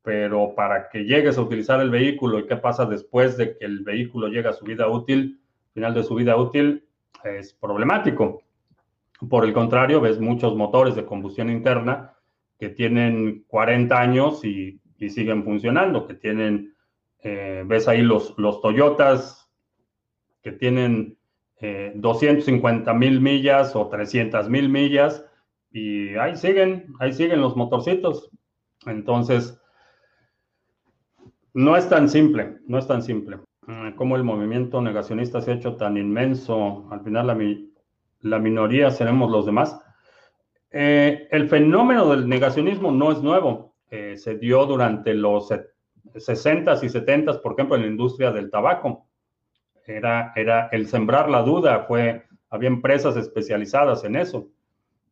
[0.01, 3.79] Pero para que llegues a utilizar el vehículo y qué pasa después de que el
[3.83, 5.41] vehículo llega a su vida útil,
[5.73, 6.85] final de su vida útil,
[7.25, 8.43] es problemático.
[9.29, 12.13] Por el contrario, ves muchos motores de combustión interna
[12.57, 16.73] que tienen 40 años y, y siguen funcionando, que tienen,
[17.21, 19.42] eh, ves ahí los, los Toyotas
[20.43, 21.17] que tienen
[21.59, 25.25] eh, 250 mil millas o 300 mil millas
[25.71, 28.29] y ahí siguen, ahí siguen los motorcitos.
[28.85, 29.59] Entonces,
[31.53, 33.39] no es tan simple, no es tan simple.
[33.67, 37.37] Mm, Como el movimiento negacionista se ha hecho tan inmenso, al final la,
[38.21, 39.79] la minoría seremos los demás.
[40.69, 46.89] Eh, el fenómeno del negacionismo no es nuevo, eh, se dio durante los 60s y
[46.89, 49.07] 70s, por ejemplo, en la industria del tabaco.
[49.85, 54.49] Era, era el sembrar la duda, fue, había empresas especializadas en eso.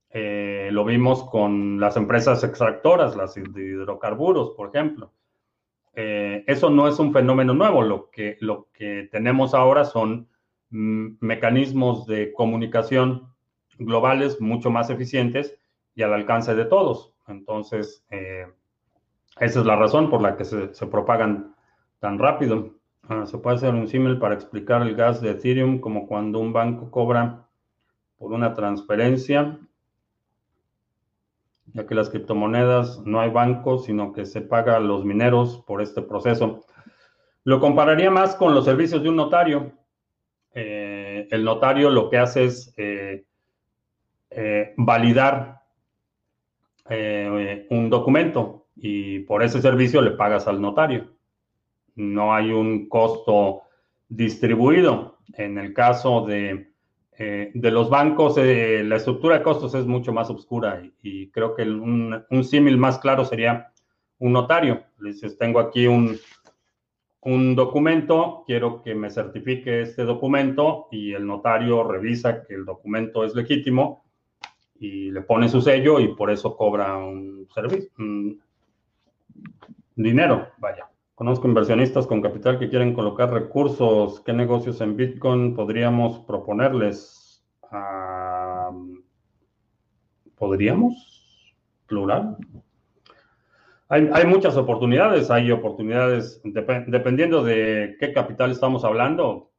[0.09, 5.11] Eh, lo vimos con las empresas extractoras, las de hidrocarburos, por ejemplo.
[5.93, 10.29] Eh, eso no es un fenómeno nuevo, lo que, lo que tenemos ahora son
[10.69, 13.29] mm, mecanismos de comunicación
[13.77, 15.57] globales mucho más eficientes
[15.95, 17.13] y al alcance de todos.
[17.27, 18.47] Entonces, eh,
[19.39, 21.55] esa es la razón por la que se, se propagan
[21.99, 22.75] tan rápido.
[23.13, 26.53] Ah, se puede hacer un símil para explicar el gas de Ethereum como cuando un
[26.53, 27.45] banco cobra
[28.17, 29.59] por una transferencia,
[31.73, 35.81] ya que las criptomonedas no hay bancos, sino que se paga a los mineros por
[35.81, 36.61] este proceso.
[37.43, 39.73] Lo compararía más con los servicios de un notario.
[40.53, 43.25] Eh, el notario lo que hace es eh,
[44.29, 45.59] eh, validar
[47.69, 51.20] un documento y por ese servicio le pagas al notario.
[51.95, 53.63] No hay un costo
[54.09, 55.17] distribuido.
[55.33, 56.71] En el caso de,
[57.17, 61.55] eh, de los bancos, eh, la estructura de costos es mucho más oscura y, creo
[61.55, 63.71] que un, un símil más claro sería
[64.19, 64.83] un notario.
[64.99, 66.17] Le dices, tengo aquí un,
[67.21, 73.23] un documento, quiero que me certifique este documento y el notario revisa que el documento
[73.23, 74.03] es legítimo
[74.79, 78.41] y le pone su sello y por eso cobra un servicio, un
[79.95, 80.90] dinero, vaya.
[81.21, 84.21] Conozco inversionistas con capital que quieren colocar recursos.
[84.21, 87.45] ¿Qué negocios en Bitcoin podríamos proponerles?
[90.35, 91.53] ¿Podríamos?
[91.85, 92.37] Plural.
[93.87, 95.29] Hay, muchas oportunidades.
[95.29, 99.51] Hay oportunidades, dep dependiendo de qué capital estamos hablando.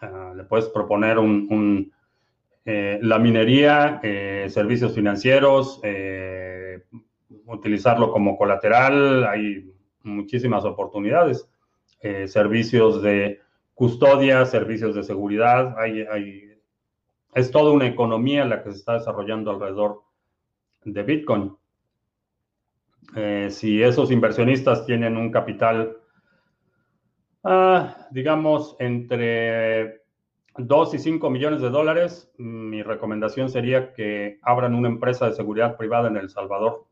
[0.00, 1.92] Uh, le puedes proponer un, un
[2.64, 6.84] eh, la minería, eh, servicios financieros, eh,
[7.46, 9.26] utilizarlo como colateral.
[9.26, 9.72] Hay
[10.02, 11.48] muchísimas oportunidades.
[12.00, 13.40] Eh, servicios de
[13.74, 15.78] custodia, servicios de seguridad.
[15.78, 16.58] Hay, hay,
[17.34, 20.02] es toda una economía la que se está desarrollando alrededor
[20.84, 21.56] de Bitcoin.
[23.16, 25.96] Eh, si esos inversionistas tienen un capital,
[27.44, 30.02] ah, digamos, entre
[30.56, 35.76] 2 y 5 millones de dólares, mi recomendación sería que abran una empresa de seguridad
[35.76, 36.87] privada en El Salvador.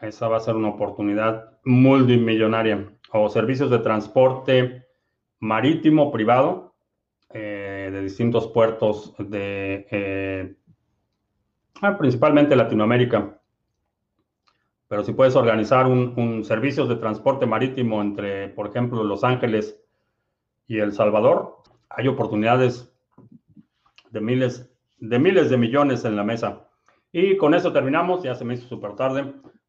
[0.00, 2.92] Esa va a ser una oportunidad multimillonaria.
[3.12, 4.86] O servicios de transporte
[5.40, 6.74] marítimo privado
[7.30, 10.56] eh, de distintos puertos de eh,
[11.82, 13.40] ah, principalmente Latinoamérica.
[14.88, 19.78] Pero si puedes organizar un, un servicios de transporte marítimo entre, por ejemplo, Los Ángeles
[20.66, 21.58] y El Salvador,
[21.90, 22.90] hay oportunidades
[24.10, 26.68] de miles, de miles de millones en la mesa.
[27.12, 29.34] Y con eso terminamos, ya se me hizo súper tarde.